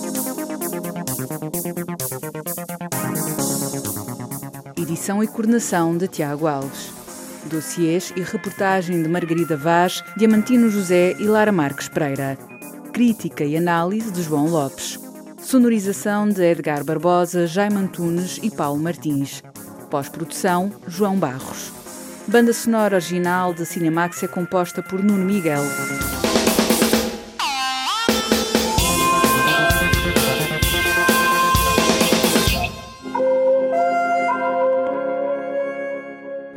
Edição 4.76 5.22
e 5.22 5.28
coordenação 5.28 5.96
de 5.96 6.08
Tiago 6.08 6.48
Alves. 6.48 6.99
Dossiês 7.46 8.12
e 8.16 8.20
reportagem 8.20 9.02
de 9.02 9.08
Margarida 9.08 9.56
Vaz, 9.56 10.04
Diamantino 10.16 10.68
José 10.68 11.16
e 11.18 11.24
Lara 11.24 11.50
Marques 11.50 11.88
Pereira. 11.88 12.36
Crítica 12.92 13.44
e 13.44 13.56
análise 13.56 14.10
de 14.10 14.22
João 14.22 14.46
Lopes. 14.46 14.98
Sonorização 15.38 16.28
de 16.28 16.42
Edgar 16.42 16.84
Barbosa, 16.84 17.46
Jaime 17.46 17.76
Antunes 17.76 18.38
e 18.42 18.50
Paulo 18.50 18.80
Martins. 18.80 19.42
Pós-produção, 19.90 20.70
João 20.86 21.16
Barros. 21.16 21.72
Banda 22.28 22.52
sonora 22.52 22.96
original 22.96 23.54
de 23.54 23.64
Cinemax 23.64 24.22
é 24.22 24.28
composta 24.28 24.82
por 24.82 25.02
Nuno 25.02 25.24
Miguel. 25.24 25.62